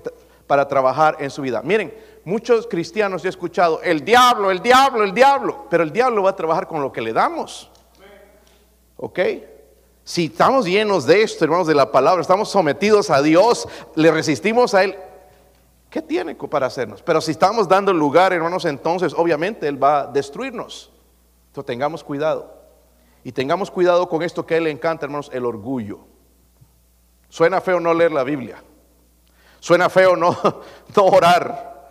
para 0.46 0.66
trabajar 0.66 1.16
en 1.20 1.30
su 1.30 1.42
vida. 1.42 1.62
Miren, 1.62 1.94
muchos 2.24 2.66
cristianos 2.66 3.24
he 3.24 3.28
escuchado, 3.28 3.80
el 3.82 4.04
diablo, 4.04 4.50
el 4.50 4.60
diablo, 4.60 5.04
el 5.04 5.12
diablo, 5.12 5.66
pero 5.70 5.82
el 5.82 5.92
diablo 5.92 6.22
va 6.22 6.30
a 6.30 6.36
trabajar 6.36 6.66
con 6.66 6.80
lo 6.82 6.92
que 6.92 7.00
le 7.00 7.12
damos. 7.12 7.70
¿Ok? 8.96 9.20
Si 10.02 10.26
estamos 10.26 10.66
llenos 10.66 11.06
de 11.06 11.22
esto, 11.22 11.44
hermanos, 11.44 11.66
de 11.66 11.74
la 11.74 11.90
palabra, 11.92 12.22
estamos 12.22 12.48
sometidos 12.48 13.10
a 13.10 13.22
Dios, 13.22 13.68
le 13.94 14.10
resistimos 14.10 14.74
a 14.74 14.84
Él, 14.84 14.96
¿Qué 15.96 16.02
tiene 16.02 16.34
para 16.34 16.66
hacernos? 16.66 17.00
Pero 17.00 17.22
si 17.22 17.30
estamos 17.30 17.66
dando 17.66 17.90
lugar, 17.90 18.30
hermanos, 18.30 18.66
entonces 18.66 19.14
obviamente 19.16 19.66
Él 19.66 19.82
va 19.82 20.00
a 20.00 20.06
destruirnos. 20.06 20.92
Entonces 21.46 21.64
tengamos 21.64 22.04
cuidado. 22.04 22.52
Y 23.24 23.32
tengamos 23.32 23.70
cuidado 23.70 24.06
con 24.06 24.22
esto 24.22 24.44
que 24.44 24.52
a 24.52 24.56
Él 24.58 24.64
le 24.64 24.70
encanta, 24.70 25.06
hermanos, 25.06 25.30
el 25.32 25.46
orgullo. 25.46 26.00
Suena 27.30 27.62
feo 27.62 27.80
no 27.80 27.94
leer 27.94 28.12
la 28.12 28.24
Biblia. 28.24 28.62
Suena 29.58 29.88
feo 29.88 30.16
no, 30.16 30.36
no 30.94 31.02
orar, 31.06 31.88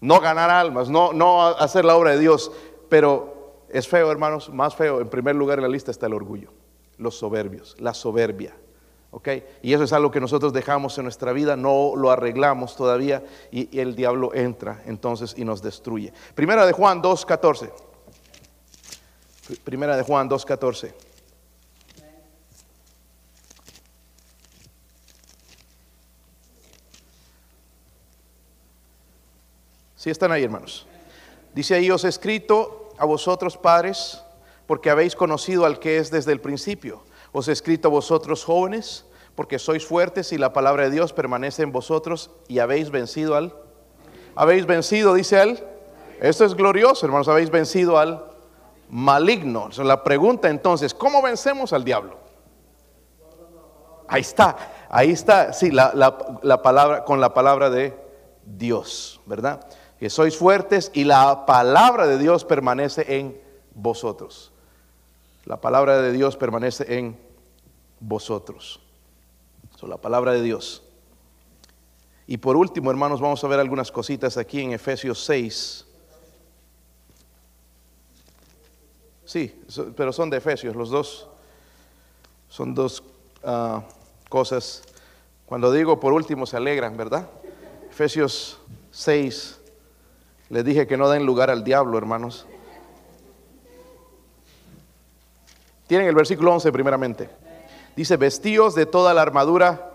no 0.00 0.18
ganar 0.18 0.50
almas, 0.50 0.88
no, 0.88 1.12
no 1.12 1.46
hacer 1.46 1.84
la 1.84 1.94
obra 1.94 2.10
de 2.10 2.18
Dios. 2.18 2.50
Pero 2.88 3.62
es 3.68 3.86
feo, 3.86 4.10
hermanos, 4.10 4.50
más 4.50 4.74
feo. 4.74 5.00
En 5.00 5.08
primer 5.08 5.36
lugar 5.36 5.58
en 5.58 5.62
la 5.62 5.68
lista 5.68 5.92
está 5.92 6.06
el 6.06 6.14
orgullo, 6.14 6.50
los 6.98 7.16
soberbios, 7.16 7.76
la 7.78 7.94
soberbia. 7.94 8.56
Y 9.62 9.72
eso 9.72 9.84
es 9.84 9.92
algo 9.92 10.10
que 10.10 10.20
nosotros 10.20 10.52
dejamos 10.52 10.98
en 10.98 11.04
nuestra 11.04 11.32
vida, 11.32 11.56
no 11.56 11.94
lo 11.96 12.10
arreglamos 12.10 12.76
todavía 12.76 13.22
y, 13.50 13.78
el 13.78 13.94
diablo 13.94 14.34
entra 14.34 14.82
entonces 14.86 15.34
y 15.36 15.44
nos 15.44 15.62
destruye. 15.62 16.12
Primera 16.34 16.66
de 16.66 16.72
Juan 16.72 17.00
2.14. 17.00 17.70
Primera 19.62 19.96
de 19.96 20.02
Juan 20.02 20.28
2.14. 20.28 20.92
Si 29.96 30.10
están 30.10 30.32
ahí, 30.32 30.42
hermanos. 30.42 30.86
Dice 31.54 31.76
ahí, 31.76 31.90
os 31.90 32.04
he 32.04 32.08
escrito 32.08 32.90
a 32.98 33.06
vosotros, 33.06 33.56
padres, 33.56 34.20
porque 34.66 34.90
habéis 34.90 35.14
conocido 35.14 35.64
al 35.64 35.78
que 35.78 35.98
es 35.98 36.10
desde 36.10 36.32
el 36.32 36.40
principio. 36.40 37.02
Os 37.34 37.48
he 37.48 37.52
escrito 37.52 37.88
a 37.88 37.90
vosotros 37.90 38.44
jóvenes, 38.44 39.06
porque 39.34 39.58
sois 39.58 39.84
fuertes 39.84 40.30
y 40.30 40.38
la 40.38 40.52
palabra 40.52 40.84
de 40.84 40.90
Dios 40.90 41.12
permanece 41.12 41.64
en 41.64 41.72
vosotros 41.72 42.30
y 42.46 42.60
habéis 42.60 42.90
vencido 42.90 43.34
al... 43.34 43.52
Habéis 44.36 44.66
vencido, 44.66 45.14
dice 45.14 45.42
él. 45.42 45.64
Esto 46.20 46.44
es 46.44 46.54
glorioso, 46.54 47.04
hermanos, 47.06 47.26
habéis 47.26 47.50
vencido 47.50 47.98
al 47.98 48.24
maligno. 48.88 49.68
La 49.78 50.04
pregunta 50.04 50.48
entonces, 50.48 50.94
¿cómo 50.94 51.22
vencemos 51.22 51.72
al 51.72 51.82
diablo? 51.82 52.18
Ahí 54.06 54.20
está, 54.20 54.56
ahí 54.88 55.10
está, 55.10 55.52
sí, 55.52 55.72
la, 55.72 55.92
la 56.40 56.62
palabra, 56.62 57.04
con 57.04 57.20
la 57.20 57.34
palabra 57.34 57.68
de 57.68 57.98
Dios, 58.46 59.20
¿verdad? 59.26 59.66
Que 59.98 60.08
sois 60.08 60.36
fuertes 60.36 60.92
y 60.94 61.02
la 61.02 61.46
palabra 61.46 62.06
de 62.06 62.16
Dios 62.16 62.44
permanece 62.44 63.16
en 63.16 63.42
vosotros. 63.74 64.53
La 65.44 65.60
palabra 65.60 66.00
de 66.00 66.12
Dios 66.12 66.36
permanece 66.36 66.98
en 66.98 67.18
vosotros. 68.00 68.80
Son 69.76 69.90
la 69.90 69.98
palabra 69.98 70.32
de 70.32 70.42
Dios. 70.42 70.82
Y 72.26 72.38
por 72.38 72.56
último, 72.56 72.90
hermanos, 72.90 73.20
vamos 73.20 73.44
a 73.44 73.48
ver 73.48 73.60
algunas 73.60 73.92
cositas 73.92 74.38
aquí 74.38 74.60
en 74.60 74.72
Efesios 74.72 75.22
6. 75.24 75.86
Sí, 79.26 79.54
pero 79.96 80.12
son 80.12 80.30
de 80.30 80.38
Efesios, 80.38 80.74
los 80.74 80.90
dos. 80.90 81.28
Son 82.48 82.74
dos 82.74 83.02
ah, 83.42 83.82
cosas. 84.28 84.82
Cuando 85.44 85.72
digo 85.72 86.00
por 86.00 86.12
último 86.12 86.46
se 86.46 86.56
alegran, 86.56 86.96
¿verdad? 86.96 87.28
Efesios 87.90 88.58
6. 88.92 89.60
Les 90.48 90.64
dije 90.64 90.86
que 90.86 90.96
no 90.96 91.10
den 91.10 91.26
lugar 91.26 91.50
al 91.50 91.64
diablo, 91.64 91.98
hermanos. 91.98 92.46
Tienen 95.86 96.08
el 96.08 96.14
versículo 96.14 96.52
11 96.52 96.72
primeramente. 96.72 97.28
Dice, 97.96 98.16
vestíos 98.16 98.74
de 98.74 98.86
toda 98.86 99.14
la 99.14 99.22
armadura, 99.22 99.90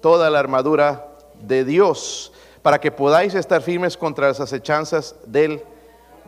toda 0.00 0.30
la 0.30 0.38
armadura 0.38 1.08
de 1.40 1.64
Dios, 1.64 2.32
para 2.62 2.80
que 2.80 2.90
podáis 2.90 3.34
estar 3.34 3.60
firmes 3.60 3.96
contra 3.96 4.28
las 4.28 4.40
acechanzas 4.40 5.16
del 5.26 5.62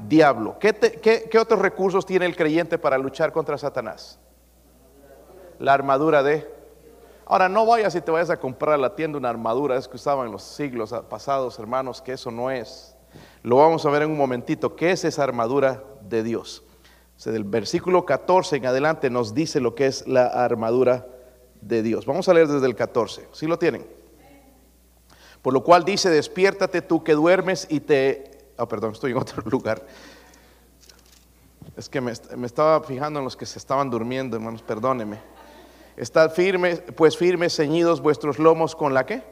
diablo. 0.08 0.58
¿Qué, 0.58 0.74
qué 1.30 1.38
otros 1.38 1.60
recursos 1.60 2.04
tiene 2.04 2.26
el 2.26 2.36
creyente 2.36 2.76
para 2.76 2.98
luchar 2.98 3.32
contra 3.32 3.56
Satanás? 3.56 4.18
La 5.58 5.72
armadura 5.72 6.22
de... 6.22 6.52
Ahora, 7.26 7.48
no 7.48 7.64
vayas 7.64 7.94
y 7.94 8.02
te 8.02 8.10
vayas 8.10 8.28
a 8.28 8.36
comprar 8.36 8.74
a 8.74 8.78
la 8.78 8.94
tienda 8.94 9.16
una 9.16 9.30
armadura, 9.30 9.76
es 9.76 9.88
que 9.88 9.96
usaban 9.96 10.26
en 10.26 10.32
los 10.32 10.42
siglos 10.42 10.94
pasados, 11.08 11.58
hermanos, 11.58 12.02
que 12.02 12.12
eso 12.12 12.30
no 12.30 12.50
es. 12.50 12.94
Lo 13.42 13.56
vamos 13.56 13.86
a 13.86 13.90
ver 13.90 14.02
en 14.02 14.10
un 14.10 14.18
momentito. 14.18 14.76
¿Qué 14.76 14.90
es 14.90 15.04
esa 15.04 15.22
armadura 15.22 15.82
de 16.02 16.22
Dios? 16.22 16.62
Del 17.22 17.44
versículo 17.44 18.04
14 18.04 18.56
en 18.56 18.66
adelante 18.66 19.08
nos 19.08 19.32
dice 19.32 19.58
lo 19.58 19.74
que 19.74 19.86
es 19.86 20.06
la 20.06 20.26
armadura 20.26 21.06
de 21.62 21.82
Dios. 21.82 22.04
Vamos 22.04 22.28
a 22.28 22.34
leer 22.34 22.48
desde 22.48 22.66
el 22.66 22.74
14. 22.74 23.28
¿Sí 23.32 23.46
lo 23.46 23.58
tienen? 23.58 23.86
Por 25.40 25.54
lo 25.54 25.62
cual 25.62 25.84
dice, 25.84 26.10
despiértate 26.10 26.82
tú 26.82 27.02
que 27.02 27.14
duermes 27.14 27.66
y 27.70 27.80
te... 27.80 28.52
Ah, 28.58 28.66
perdón, 28.66 28.92
estoy 28.92 29.12
en 29.12 29.18
otro 29.18 29.42
lugar. 29.50 29.86
Es 31.76 31.88
que 31.88 32.00
me, 32.00 32.12
me, 32.36 32.46
estaba 32.46 32.82
fijando 32.82 33.20
en 33.20 33.24
los 33.24 33.36
que 33.36 33.46
se 33.46 33.58
estaban 33.58 33.88
durmiendo, 33.88 34.36
hermanos, 34.36 34.62
perdóneme. 34.62 35.18
Estad 35.96 36.30
firmes, 36.32 36.82
pues 36.94 37.16
firmes, 37.16 37.56
ceñidos 37.56 38.00
vuestros 38.00 38.38
lomos 38.38 38.76
con 38.76 38.92
la 38.92 39.06
qué? 39.06 39.22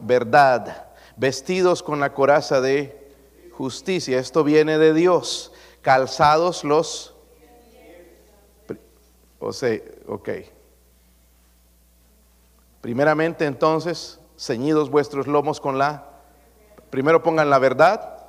Verdad. 0.00 0.86
Vestidos 1.16 1.82
con 1.82 1.98
la 1.98 2.14
coraza 2.14 2.60
de 2.60 3.12
justicia. 3.52 4.20
Esto 4.20 4.44
viene 4.44 4.78
de 4.78 4.94
Dios 4.94 5.52
calzados 5.82 6.64
los... 6.64 7.14
O 9.38 9.52
sea, 9.52 9.80
ok. 10.06 10.28
Primeramente 12.80 13.44
entonces, 13.44 14.20
ceñidos 14.36 14.90
vuestros 14.90 15.26
lomos 15.26 15.60
con 15.60 15.78
la... 15.78 16.04
Primero 16.90 17.22
pongan 17.22 17.50
la 17.50 17.58
verdad, 17.58 18.26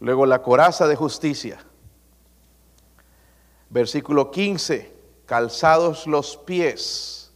luego 0.00 0.26
la 0.26 0.42
coraza 0.42 0.88
de 0.88 0.96
justicia. 0.96 1.64
Versículo 3.70 4.30
15, 4.30 4.92
calzados 5.26 6.06
los 6.06 6.36
pies 6.36 7.32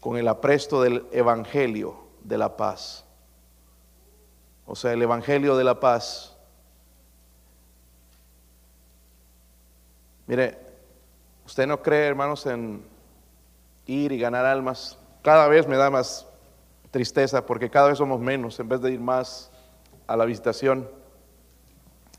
con 0.00 0.16
el 0.16 0.28
apresto 0.28 0.82
del 0.82 1.06
Evangelio 1.12 1.96
de 2.22 2.38
la 2.38 2.56
paz. 2.56 3.04
O 4.66 4.76
sea, 4.76 4.92
el 4.92 5.02
Evangelio 5.02 5.56
de 5.56 5.64
la 5.64 5.80
paz 5.80 6.37
Mire, 10.28 10.58
usted 11.46 11.66
no 11.66 11.82
cree, 11.82 12.06
hermanos, 12.06 12.44
en 12.44 12.84
ir 13.86 14.12
y 14.12 14.18
ganar 14.18 14.44
almas. 14.44 14.98
Cada 15.22 15.48
vez 15.48 15.66
me 15.66 15.78
da 15.78 15.88
más 15.88 16.26
tristeza 16.90 17.46
porque 17.46 17.70
cada 17.70 17.88
vez 17.88 17.96
somos 17.96 18.20
menos 18.20 18.60
en 18.60 18.68
vez 18.68 18.82
de 18.82 18.92
ir 18.92 19.00
más 19.00 19.50
a 20.06 20.18
la 20.18 20.26
visitación. 20.26 20.86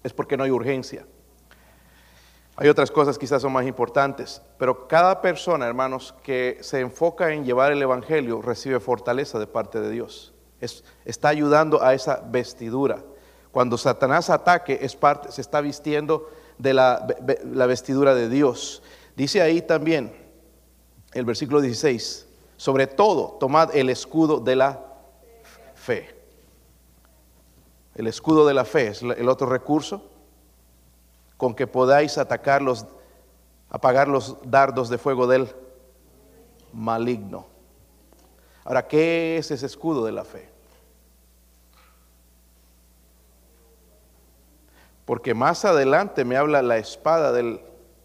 Es 0.03 0.11
porque 0.11 0.37
no 0.37 0.43
hay 0.43 0.49
urgencia. 0.49 1.05
Hay 2.55 2.67
otras 2.67 2.89
cosas 2.89 3.19
quizás 3.19 3.43
son 3.43 3.53
más 3.53 3.67
importantes, 3.67 4.41
pero 4.57 4.87
cada 4.87 5.21
persona, 5.21 5.67
hermanos, 5.67 6.15
que 6.23 6.57
se 6.61 6.79
enfoca 6.79 7.31
en 7.31 7.45
llevar 7.45 7.71
el 7.71 7.81
Evangelio 7.81 8.41
recibe 8.41 8.79
fortaleza 8.79 9.37
de 9.37 9.45
parte 9.45 9.79
de 9.79 9.91
Dios. 9.91 10.33
está 11.05 11.29
ayudando 11.29 11.83
a 11.83 11.93
esa 11.93 12.21
vestidura. 12.25 13.03
Cuando 13.51 13.77
Satanás 13.77 14.31
ataque, 14.31 14.79
es 14.81 14.95
parte, 14.95 15.31
se 15.31 15.41
está 15.41 15.61
vistiendo 15.61 16.27
de 16.59 16.73
la, 16.73 17.07
vestidura 17.67 18.13
de 18.13 18.29
Dios. 18.29 18.83
Dice 19.15 19.41
ahí 19.41 19.61
también 19.61 20.13
el 21.13 21.25
versículo 21.25 21.61
16, 21.61 22.27
sobre 22.57 22.85
todo 22.85 23.37
tomad 23.39 23.75
el 23.75 23.89
escudo 23.89 24.39
de 24.39 24.55
la 24.55 24.79
fe. 25.73 26.15
El 27.95 28.05
escudo 28.07 28.45
de 28.45 28.53
la 28.53 28.65
fe 28.65 28.87
es 28.89 29.01
el 29.01 29.27
otro 29.27 29.47
recurso 29.47 30.03
con 31.37 31.55
que 31.55 31.67
podáis 31.67 32.17
atacar 32.17 32.61
los, 32.61 32.85
apagar 33.69 34.07
los 34.07 34.37
dardos 34.43 34.89
de 34.89 34.97
fuego 34.97 35.25
del 35.25 35.47
maligno. 36.73 37.47
Ahora, 38.65 38.87
¿qué 38.87 39.37
es 39.37 39.49
ese 39.49 39.65
escudo 39.65 40.05
de 40.05 40.11
la 40.11 40.25
fe? 40.25 40.48
Porque 45.09 45.33
más 45.33 45.65
adelante 45.65 46.23
me 46.23 46.37
habla 46.37 46.61
la 46.61 46.77
espada 46.77 47.31
del 47.31 47.61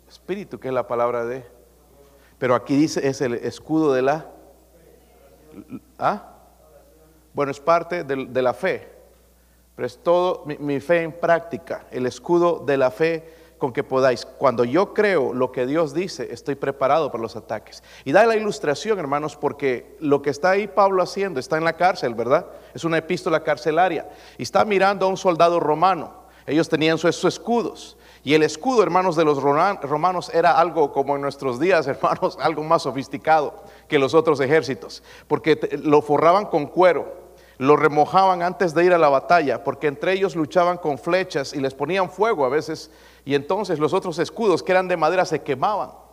Espíritu, 0.09 0.59
que 0.59 0.69
es 0.69 0.75
la 0.75 0.87
palabra 0.87 1.27
de... 1.27 1.45
Pero 2.39 2.55
aquí 2.55 2.79
dice, 2.79 3.07
es 3.07 3.21
el 3.21 3.35
escudo 3.35 3.93
de 3.93 4.01
la... 4.01 4.31
¿Ah? 5.99 6.31
Bueno, 7.35 7.53
es 7.53 7.61
parte 7.61 8.05
de, 8.05 8.41
la 8.41 8.55
fe, 8.55 8.89
pero 9.77 9.85
es 9.85 10.03
todo 10.03 10.45
mi, 10.47 10.81
fe 10.81 11.03
en 11.03 11.13
práctica, 11.13 11.85
el 11.91 12.07
escudo 12.07 12.63
de 12.65 12.79
la 12.79 12.91
fe 12.91 13.35
con 13.59 13.75
que 13.75 13.85
podáis. 13.85 14.25
Cuando 14.25 14.65
yo 14.65 14.95
creo 14.95 15.35
lo 15.35 15.53
que 15.53 15.67
Dios 15.67 15.93
dice, 15.93 16.33
estoy 16.33 16.55
preparado 16.55 17.13
para 17.13 17.21
los 17.21 17.37
ataques. 17.37 17.83
Y 18.07 18.13
da 18.13 18.25
la 18.25 18.37
ilustración, 18.37 18.99
hermanos, 18.99 19.37
porque 19.37 19.99
lo 20.01 20.23
que 20.23 20.31
está 20.31 20.53
ahí 20.53 20.69
Pablo 20.69 21.03
haciendo 21.03 21.39
está 21.39 21.59
en 21.59 21.65
la 21.65 21.75
cárcel, 21.75 22.15
¿verdad? 22.15 22.47
Es 22.73 22.83
una 22.83 22.97
epístola 22.97 23.45
carcelaria. 23.45 24.09
Y 24.39 24.45
está 24.45 24.65
mirando 24.65 25.05
a 25.05 25.11
un 25.11 25.19
soldado 25.19 25.61
romano. 25.61 26.24
Ellos 26.47 26.69
tenían 26.69 26.99
sus 26.99 27.25
escudos. 27.25 27.97
Y 28.23 28.35
el 28.35 28.43
escudo, 28.43 28.83
hermanos, 28.83 29.17
de 29.17 29.25
los 29.25 29.43
romanos 29.43 30.31
era 30.33 30.59
algo 30.59 30.93
como 30.93 31.15
en 31.17 31.23
nuestros 31.23 31.61
días, 31.61 31.87
hermanos, 31.89 32.39
algo 32.41 32.63
más 32.63 32.83
sofisticado 32.83 33.55
que 33.87 33.99
los 33.99 34.15
otros 34.15 34.41
ejércitos, 34.41 35.03
porque 35.29 35.79
lo 35.83 36.01
forraban 36.01 36.47
con 36.47 36.67
cuero, 36.67 37.25
lo 37.59 37.77
remojaban 37.77 38.43
antes 38.43 38.75
de 38.75 38.85
ir 38.85 38.95
a 38.95 38.99
la 38.99 39.11
batalla, 39.11 39.63
porque 39.63 39.87
entre 39.87 40.15
ellos 40.15 40.37
luchaban 40.37 40.79
con 40.79 40.99
flechas 40.99 41.53
y 41.53 41.61
les 41.61 41.75
ponían 41.75 42.11
fuego 42.11 42.47
a 42.47 42.49
veces, 42.49 42.91
y 43.27 43.35
entonces 43.35 43.79
los 43.79 43.93
otros 43.93 44.19
escudos 44.19 44.63
que 44.63 44.73
eran 44.73 44.89
de 44.89 44.97
madera 44.97 45.25
se 45.27 45.43
quemaban. 45.43 46.04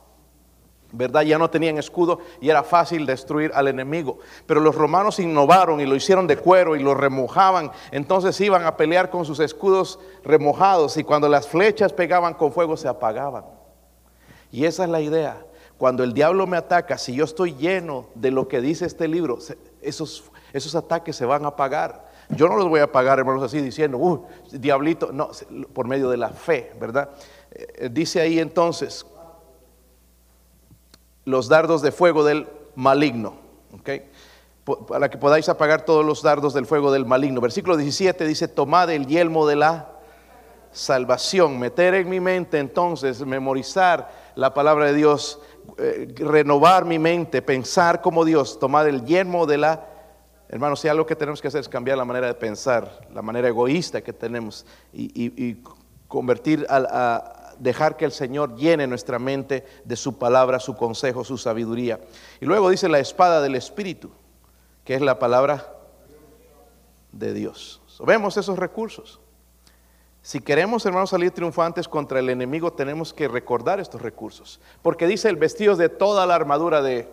¿Verdad? 0.91 1.21
Ya 1.21 1.37
no 1.37 1.49
tenían 1.49 1.77
escudo 1.77 2.19
y 2.39 2.49
era 2.49 2.63
fácil 2.63 3.05
destruir 3.05 3.51
al 3.53 3.67
enemigo. 3.67 4.19
Pero 4.45 4.59
los 4.59 4.75
romanos 4.75 5.19
innovaron 5.19 5.79
y 5.79 5.85
lo 5.85 5.95
hicieron 5.95 6.27
de 6.27 6.37
cuero 6.37 6.75
y 6.75 6.83
lo 6.83 6.93
remojaban. 6.93 7.71
Entonces 7.91 8.39
iban 8.41 8.65
a 8.65 8.77
pelear 8.77 9.09
con 9.09 9.25
sus 9.25 9.39
escudos 9.39 9.99
remojados 10.23 10.97
y 10.97 11.03
cuando 11.03 11.29
las 11.29 11.47
flechas 11.47 11.93
pegaban 11.93 12.33
con 12.33 12.51
fuego 12.51 12.77
se 12.77 12.87
apagaban. 12.87 13.45
Y 14.51 14.65
esa 14.65 14.83
es 14.83 14.89
la 14.89 15.01
idea. 15.01 15.45
Cuando 15.77 16.03
el 16.03 16.13
diablo 16.13 16.45
me 16.45 16.57
ataca, 16.57 16.97
si 16.97 17.15
yo 17.15 17.23
estoy 17.23 17.55
lleno 17.55 18.07
de 18.13 18.29
lo 18.29 18.47
que 18.47 18.61
dice 18.61 18.85
este 18.85 19.07
libro, 19.07 19.39
esos, 19.81 20.25
esos 20.53 20.75
ataques 20.75 21.15
se 21.15 21.25
van 21.25 21.43
a 21.45 21.49
apagar. 21.49 22.11
Yo 22.29 22.47
no 22.47 22.55
los 22.55 22.69
voy 22.69 22.81
a 22.81 22.83
apagar, 22.83 23.17
hermanos, 23.17 23.41
así 23.41 23.59
diciendo, 23.59 23.97
uh, 23.97 24.25
diablito, 24.51 25.11
no, 25.11 25.31
por 25.73 25.87
medio 25.87 26.09
de 26.09 26.17
la 26.17 26.29
fe, 26.29 26.71
¿verdad? 26.79 27.09
Eh, 27.51 27.89
dice 27.91 28.21
ahí 28.21 28.39
entonces, 28.39 29.05
los 31.25 31.47
dardos 31.47 31.81
de 31.81 31.91
fuego 31.91 32.23
del 32.23 32.47
maligno. 32.75 33.35
Para 34.87 35.09
que 35.09 35.17
podáis 35.17 35.49
apagar 35.49 35.85
todos 35.85 36.05
los 36.05 36.21
dardos 36.21 36.53
del 36.53 36.65
fuego 36.65 36.91
del 36.91 37.05
maligno. 37.05 37.41
Versículo 37.41 37.77
17 37.77 38.25
dice, 38.25 38.47
tomad 38.47 38.89
el 38.91 39.07
yelmo 39.07 39.47
de 39.47 39.55
la 39.55 39.91
salvación. 40.71 41.59
Meter 41.59 41.95
en 41.95 42.09
mi 42.09 42.19
mente 42.19 42.59
entonces, 42.59 43.25
memorizar 43.25 44.11
la 44.35 44.53
palabra 44.53 44.85
de 44.85 44.93
Dios, 44.93 45.39
eh, 45.77 46.13
renovar 46.17 46.85
mi 46.85 46.99
mente, 46.99 47.41
pensar 47.41 48.01
como 48.01 48.25
Dios, 48.25 48.59
tomar 48.59 48.87
el 48.87 49.05
yelmo 49.05 49.45
de 49.45 49.57
la... 49.57 49.87
Hermanos, 50.49 50.81
si 50.81 50.87
algo 50.87 51.05
que 51.05 51.15
tenemos 51.15 51.41
que 51.41 51.47
hacer 51.47 51.61
es 51.61 51.69
cambiar 51.69 51.97
la 51.97 52.05
manera 52.05 52.27
de 52.27 52.33
pensar, 52.33 53.07
la 53.13 53.21
manera 53.21 53.47
egoísta 53.47 54.01
que 54.01 54.11
tenemos 54.11 54.65
y, 54.91 55.61
convertir 56.07 56.67
a, 56.69 57.40
dejar 57.61 57.95
que 57.95 58.05
el 58.05 58.11
Señor 58.11 58.55
llene 58.55 58.87
nuestra 58.87 59.19
mente 59.19 59.65
de 59.85 59.95
su 59.95 60.17
palabra, 60.17 60.59
su 60.59 60.75
consejo, 60.75 61.23
su 61.23 61.37
sabiduría. 61.37 61.99
Y 62.39 62.45
luego 62.45 62.69
dice 62.69 62.89
la 62.89 62.99
espada 62.99 63.39
del 63.39 63.55
Espíritu, 63.55 64.09
que 64.83 64.95
es 64.95 65.01
la 65.01 65.19
palabra 65.19 65.71
de 67.11 67.33
Dios. 67.33 67.81
vemos 68.03 68.35
esos 68.37 68.57
recursos. 68.57 69.19
Si 70.23 70.39
queremos, 70.39 70.85
hermanos, 70.85 71.11
salir 71.11 71.31
triunfantes 71.31 71.87
contra 71.87 72.19
el 72.19 72.29
enemigo, 72.29 72.73
tenemos 72.73 73.13
que 73.13 73.27
recordar 73.27 73.79
estos 73.79 74.01
recursos. 74.01 74.59
Porque 74.81 75.07
dice 75.07 75.29
el 75.29 75.35
vestido 75.35 75.75
de 75.75 75.89
toda 75.89 76.25
la 76.25 76.35
armadura 76.35 76.81
de 76.81 77.07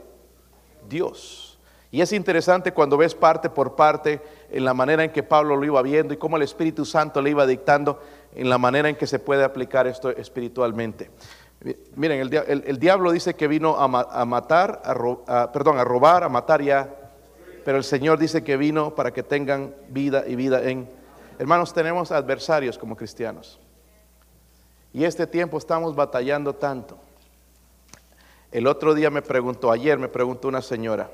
Dios. 0.88 1.58
Y 1.90 2.02
es 2.02 2.12
interesante 2.12 2.72
cuando 2.72 2.98
ves 2.98 3.14
parte 3.14 3.48
por 3.48 3.74
parte 3.74 4.20
en 4.50 4.64
la 4.64 4.74
manera 4.74 5.04
en 5.04 5.12
que 5.12 5.22
Pablo 5.22 5.56
lo 5.56 5.64
iba 5.64 5.80
viendo 5.80 6.12
y 6.12 6.18
cómo 6.18 6.36
el 6.36 6.42
Espíritu 6.42 6.84
Santo 6.84 7.22
le 7.22 7.30
iba 7.30 7.46
dictando 7.46 8.00
en 8.34 8.48
la 8.48 8.58
manera 8.58 8.88
en 8.88 8.96
que 8.96 9.06
se 9.06 9.18
puede 9.18 9.44
aplicar 9.44 9.86
esto 9.86 10.10
espiritualmente. 10.10 11.10
Miren, 11.96 12.20
el, 12.20 12.78
diablo 12.78 13.10
dice 13.10 13.34
que 13.34 13.48
vino 13.48 13.76
a, 13.76 13.88
matar, 14.24 14.80
a, 15.26 15.50
perdón, 15.50 15.78
a 15.78 15.84
robar, 15.84 16.22
a 16.22 16.28
matar 16.28 16.62
ya, 16.62 16.94
pero 17.64 17.78
el 17.78 17.84
Señor 17.84 18.18
dice 18.18 18.44
que 18.44 18.56
vino 18.56 18.94
para 18.94 19.12
que 19.12 19.22
tengan 19.22 19.74
vida 19.88 20.24
y 20.26 20.36
vida 20.36 20.62
en... 20.62 20.88
Hermanos, 21.38 21.72
tenemos 21.74 22.12
adversarios 22.12 22.78
como 22.78 22.96
cristianos. 22.96 23.58
Y 24.92 25.04
este 25.04 25.26
tiempo 25.26 25.58
estamos 25.58 25.94
batallando 25.94 26.54
tanto. 26.54 26.98
El 28.50 28.66
otro 28.66 28.94
día 28.94 29.10
me 29.10 29.20
preguntó, 29.20 29.70
ayer 29.70 29.98
me 29.98 30.08
preguntó 30.08 30.48
una 30.48 30.62
señora, 30.62 31.10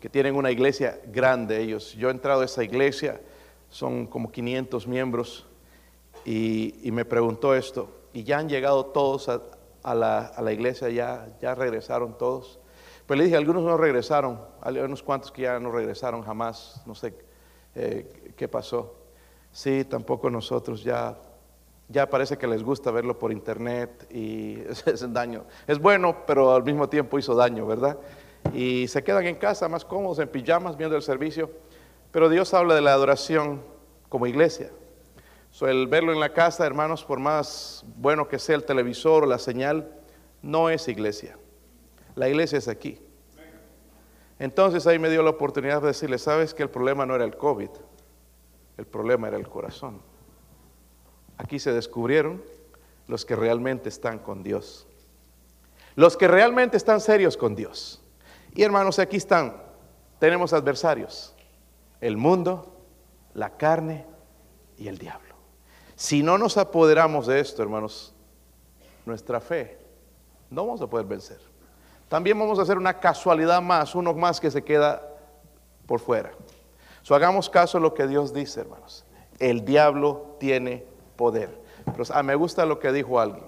que 0.00 0.08
tienen 0.08 0.34
una 0.34 0.50
iglesia 0.50 0.98
grande 1.06 1.60
ellos. 1.60 1.92
Yo 1.92 2.08
he 2.08 2.10
entrado 2.10 2.40
a 2.40 2.44
esa 2.44 2.64
iglesia, 2.64 3.20
son 3.70 4.06
como 4.06 4.32
500 4.32 4.86
miembros, 4.86 5.46
y, 6.30 6.92
me 6.92 7.06
preguntó 7.06 7.54
esto, 7.54 7.88
y 8.12 8.22
ya 8.22 8.38
han 8.38 8.50
llegado 8.50 8.84
todos 8.86 9.30
a, 9.30 9.94
la, 9.94 10.52
iglesia, 10.52 10.90
ya, 10.90 11.26
ya 11.40 11.54
regresaron 11.54 12.18
todos. 12.18 12.58
Pues 13.06 13.16
le 13.16 13.24
dije, 13.24 13.36
algunos 13.36 13.62
no 13.62 13.78
regresaron, 13.78 14.38
hay 14.60 14.76
unos 14.78 15.02
cuantos 15.02 15.32
que 15.32 15.42
ya 15.42 15.58
no 15.58 15.72
regresaron 15.72 16.22
jamás, 16.22 16.82
no 16.84 16.94
sé 16.94 17.14
eh, 17.74 18.34
qué 18.36 18.46
pasó. 18.46 18.94
Sí, 19.50 19.86
tampoco 19.86 20.28
nosotros 20.28 20.84
ya, 20.84 21.16
ya 21.88 22.10
parece 22.10 22.36
que 22.36 22.46
les 22.46 22.62
gusta 22.62 22.90
verlo 22.90 23.18
por 23.18 23.32
internet 23.32 24.06
y 24.12 24.58
es 24.86 25.10
daño. 25.10 25.46
Es 25.66 25.78
bueno, 25.78 26.26
pero 26.26 26.54
al 26.54 26.62
mismo 26.62 26.90
tiempo 26.90 27.18
hizo 27.18 27.34
daño, 27.34 27.66
¿verdad? 27.66 27.96
Y 28.52 28.86
se 28.88 29.02
quedan 29.02 29.26
en 29.26 29.36
casa 29.36 29.66
más 29.70 29.86
cómodos, 29.86 30.18
en 30.18 30.28
pijamas, 30.28 30.76
viendo 30.76 30.94
el 30.94 31.02
servicio. 31.02 31.50
Pero 32.10 32.28
Dios 32.28 32.52
habla 32.52 32.74
de 32.74 32.82
la 32.82 32.92
adoración 32.92 33.62
como 34.10 34.26
iglesia. 34.26 34.70
El 35.60 35.88
verlo 35.88 36.12
en 36.12 36.20
la 36.20 36.32
casa, 36.32 36.64
hermanos, 36.66 37.04
por 37.04 37.18
más 37.18 37.84
bueno 37.96 38.28
que 38.28 38.38
sea 38.38 38.54
el 38.54 38.64
televisor 38.64 39.24
o 39.24 39.26
la 39.26 39.38
señal, 39.38 39.92
no 40.40 40.70
es 40.70 40.86
iglesia. 40.86 41.36
La 42.14 42.28
iglesia 42.28 42.58
es 42.58 42.68
aquí. 42.68 43.00
Entonces 44.38 44.86
ahí 44.86 44.98
me 44.98 45.10
dio 45.10 45.22
la 45.22 45.30
oportunidad 45.30 45.80
de 45.80 45.88
decirle, 45.88 46.18
sabes 46.18 46.54
que 46.54 46.62
el 46.62 46.70
problema 46.70 47.04
no 47.06 47.14
era 47.16 47.24
el 47.24 47.36
COVID, 47.36 47.70
el 48.76 48.86
problema 48.86 49.28
era 49.28 49.36
el 49.36 49.48
corazón. 49.48 50.00
Aquí 51.38 51.58
se 51.58 51.72
descubrieron 51.72 52.42
los 53.08 53.24
que 53.24 53.34
realmente 53.34 53.88
están 53.88 54.18
con 54.20 54.44
Dios, 54.44 54.86
los 55.96 56.16
que 56.16 56.28
realmente 56.28 56.76
están 56.76 57.00
serios 57.00 57.36
con 57.36 57.56
Dios. 57.56 58.00
Y 58.54 58.62
hermanos, 58.62 59.00
aquí 59.00 59.16
están, 59.16 59.60
tenemos 60.20 60.52
adversarios, 60.52 61.34
el 62.00 62.16
mundo, 62.16 62.76
la 63.34 63.56
carne 63.56 64.06
y 64.76 64.86
el 64.86 64.98
diablo. 64.98 65.27
Si 65.98 66.22
no 66.22 66.38
nos 66.38 66.56
apoderamos 66.56 67.26
de 67.26 67.40
esto, 67.40 67.60
hermanos, 67.60 68.14
nuestra 69.04 69.40
fe 69.40 69.76
no 70.48 70.64
vamos 70.64 70.80
a 70.80 70.86
poder 70.86 71.04
vencer. 71.04 71.40
También 72.08 72.38
vamos 72.38 72.60
a 72.60 72.62
hacer 72.62 72.78
una 72.78 73.00
casualidad 73.00 73.60
más, 73.60 73.96
uno 73.96 74.14
más 74.14 74.38
que 74.38 74.48
se 74.48 74.62
queda 74.62 75.02
por 75.86 75.98
fuera. 75.98 76.30
So, 77.02 77.16
hagamos 77.16 77.50
caso 77.50 77.78
a 77.78 77.80
lo 77.80 77.94
que 77.94 78.06
Dios 78.06 78.32
dice, 78.32 78.60
hermanos. 78.60 79.04
El 79.40 79.64
diablo 79.64 80.36
tiene 80.38 80.84
poder. 81.16 81.50
Pero 81.84 82.04
ah, 82.14 82.22
me 82.22 82.36
gusta 82.36 82.64
lo 82.64 82.78
que 82.78 82.92
dijo 82.92 83.18
alguien. 83.18 83.46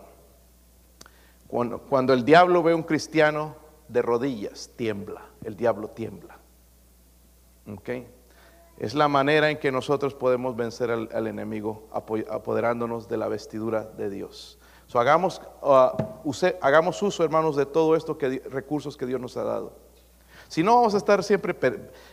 Cuando, 1.47 2.13
el 2.13 2.25
diablo 2.25 2.65
ve 2.65 2.73
a 2.73 2.77
un 2.77 2.83
cristiano 2.83 3.55
de 3.87 4.03
rodillas, 4.03 4.71
tiembla. 4.75 5.23
El 5.45 5.57
diablo 5.57 5.87
tiembla. 5.87 6.37
¿Okay? 7.77 8.09
Es 8.81 8.95
la 8.95 9.09
manera 9.09 9.51
en 9.51 9.59
que 9.59 9.71
nosotros 9.71 10.15
podemos 10.15 10.57
vencer 10.57 10.91
al, 10.91 11.27
enemigo, 11.27 11.87
apoderándonos 11.93 13.11
de 13.11 13.19
la 13.19 13.29
vestidura 13.29 13.85
de 13.85 14.09
Dios. 14.09 14.59
Hagamos, 14.95 15.43
uh, 15.61 16.33
hagamos 16.63 17.03
uso, 17.03 17.23
hermanos, 17.23 17.57
de 17.57 17.67
todo 17.67 17.95
esto 17.95 18.17
que 18.17 18.43
recursos 18.51 18.97
que 18.97 19.05
Dios 19.05 19.21
nos 19.21 19.37
ha 19.37 19.45
dado. 19.45 19.75
Si 20.49 20.63
no, 20.63 20.77
vamos 20.77 20.95
a 20.95 20.97
estar 20.97 21.23
siempre 21.23 21.55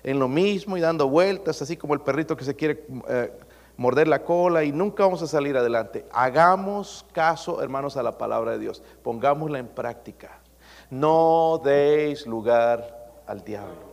en 0.04 0.20
lo 0.20 0.28
mismo 0.28 0.76
y 0.76 0.82
dando 0.82 1.08
vueltas, 1.08 1.62
así 1.62 1.78
como 1.78 1.94
el 1.94 2.02
perrito 2.02 2.36
que 2.36 2.44
se 2.44 2.54
quiere 2.54 2.86
eh, 3.08 3.32
morder 3.78 4.10
la 4.10 4.26
cola 4.26 4.66
y 4.66 4.74
nunca 4.74 5.04
vamos 5.04 5.22
a 5.22 5.28
salir 5.28 5.56
adelante. 5.56 6.06
Hagamos 6.12 7.06
caso, 7.14 7.64
hermanos, 7.64 7.96
a 7.96 8.04
la 8.04 8.18
palabra 8.18 8.52
de 8.52 8.60
Dios. 8.60 8.84
Pongámosla 9.04 9.58
en 9.58 9.70
práctica. 9.70 10.42
No 10.90 11.62
deis 11.64 12.28
lugar 12.28 13.24
al 13.26 13.42
diablo. 13.46 13.88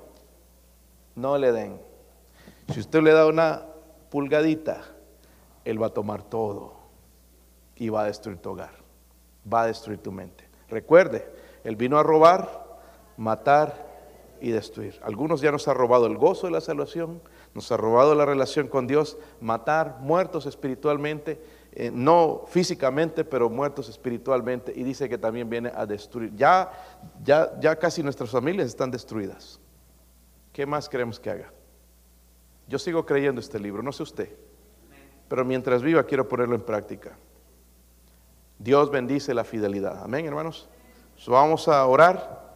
No 1.14 1.39
le 1.39 1.53
den. 1.53 1.93
Si 2.73 2.81
usted 2.81 3.03
le 3.03 3.12
da 3.12 3.27
una 3.27 3.62
pulgadita, 4.11 4.83
Él 5.65 5.83
va 5.83 5.89
a 5.89 5.91
tomar 5.91 6.23
todo 6.23 6.75
y 7.77 7.89
va 7.89 8.03
a 8.03 8.07
destruir 8.07 8.39
tu 8.39 8.51
hogar, 8.51 8.73
va 9.53 9.62
a 9.62 9.67
destruir 9.67 9.99
tu 9.99 10.12
mente. 10.12 10.49
Recuerde, 10.69 11.29
Él 11.62 11.77
vino 11.77 11.99
a 11.99 12.03
robar, 12.03 12.79
matar 13.17 13.95
y 14.41 14.51
destruir. 14.51 14.99
Algunos 15.03 15.41
ya 15.41 15.53
nos 15.53 15.69
ha 15.69 15.75
robado 15.75 16.07
el 16.07 16.17
gozo 16.17 16.47
de 16.47 16.53
la 16.53 16.61
salvación, 16.61 17.21
nos 17.55 17.71
ha 17.71 17.77
robado 17.77 18.15
la 18.15 18.27
relación 18.27 18.69
con 18.69 18.87
Dios, 18.87 19.17
matar, 19.41 19.99
muertos 20.01 20.47
espiritualmente, 20.47 21.41
eh, 21.73 21.91
no 21.93 22.45
físicamente, 22.49 23.25
pero 23.25 23.49
muertos 23.49 23.89
espiritualmente, 23.89 24.73
y 24.75 24.83
dice 24.83 25.09
que 25.09 25.19
también 25.19 25.49
viene 25.49 25.73
a 25.75 25.87
destruir. 25.87 26.35
Ya, 26.35 26.71
ya, 27.23 27.59
ya 27.61 27.77
casi 27.77 28.03
nuestras 28.03 28.31
familias 28.31 28.69
están 28.69 28.91
destruidas. 28.91 29.61
¿Qué 30.53 30.67
más 30.67 30.89
queremos 30.89 31.19
que 31.19 31.31
haga? 31.31 31.54
Yo 32.69 32.79
sigo 32.79 33.05
creyendo 33.05 33.41
este 33.41 33.59
libro, 33.59 33.83
no 33.83 33.93
sé 33.93 34.03
usted, 34.03 34.37
pero 35.29 35.45
mientras 35.45 35.83
viva 35.83 36.05
quiero 36.05 36.29
ponerlo 36.29 36.55
en 36.55 36.62
práctica. 36.62 37.17
Dios 38.59 38.91
bendice 38.91 39.35
la 39.35 39.45
fidelidad. 39.45 40.03
Amén, 40.03 40.27
hermanos. 40.27 40.69
vamos 41.27 41.69
a 41.69 41.85
orar 41.87 42.55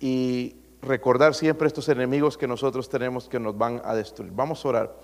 y 0.00 0.56
recordar 0.82 1.34
siempre 1.34 1.66
estos 1.66 1.88
enemigos 1.88 2.38
que 2.38 2.46
nosotros 2.46 2.88
tenemos 2.88 3.28
que 3.28 3.40
nos 3.40 3.56
van 3.56 3.80
a 3.84 3.94
destruir. 3.94 4.32
Vamos 4.32 4.64
a 4.64 4.68
orar. 4.68 4.96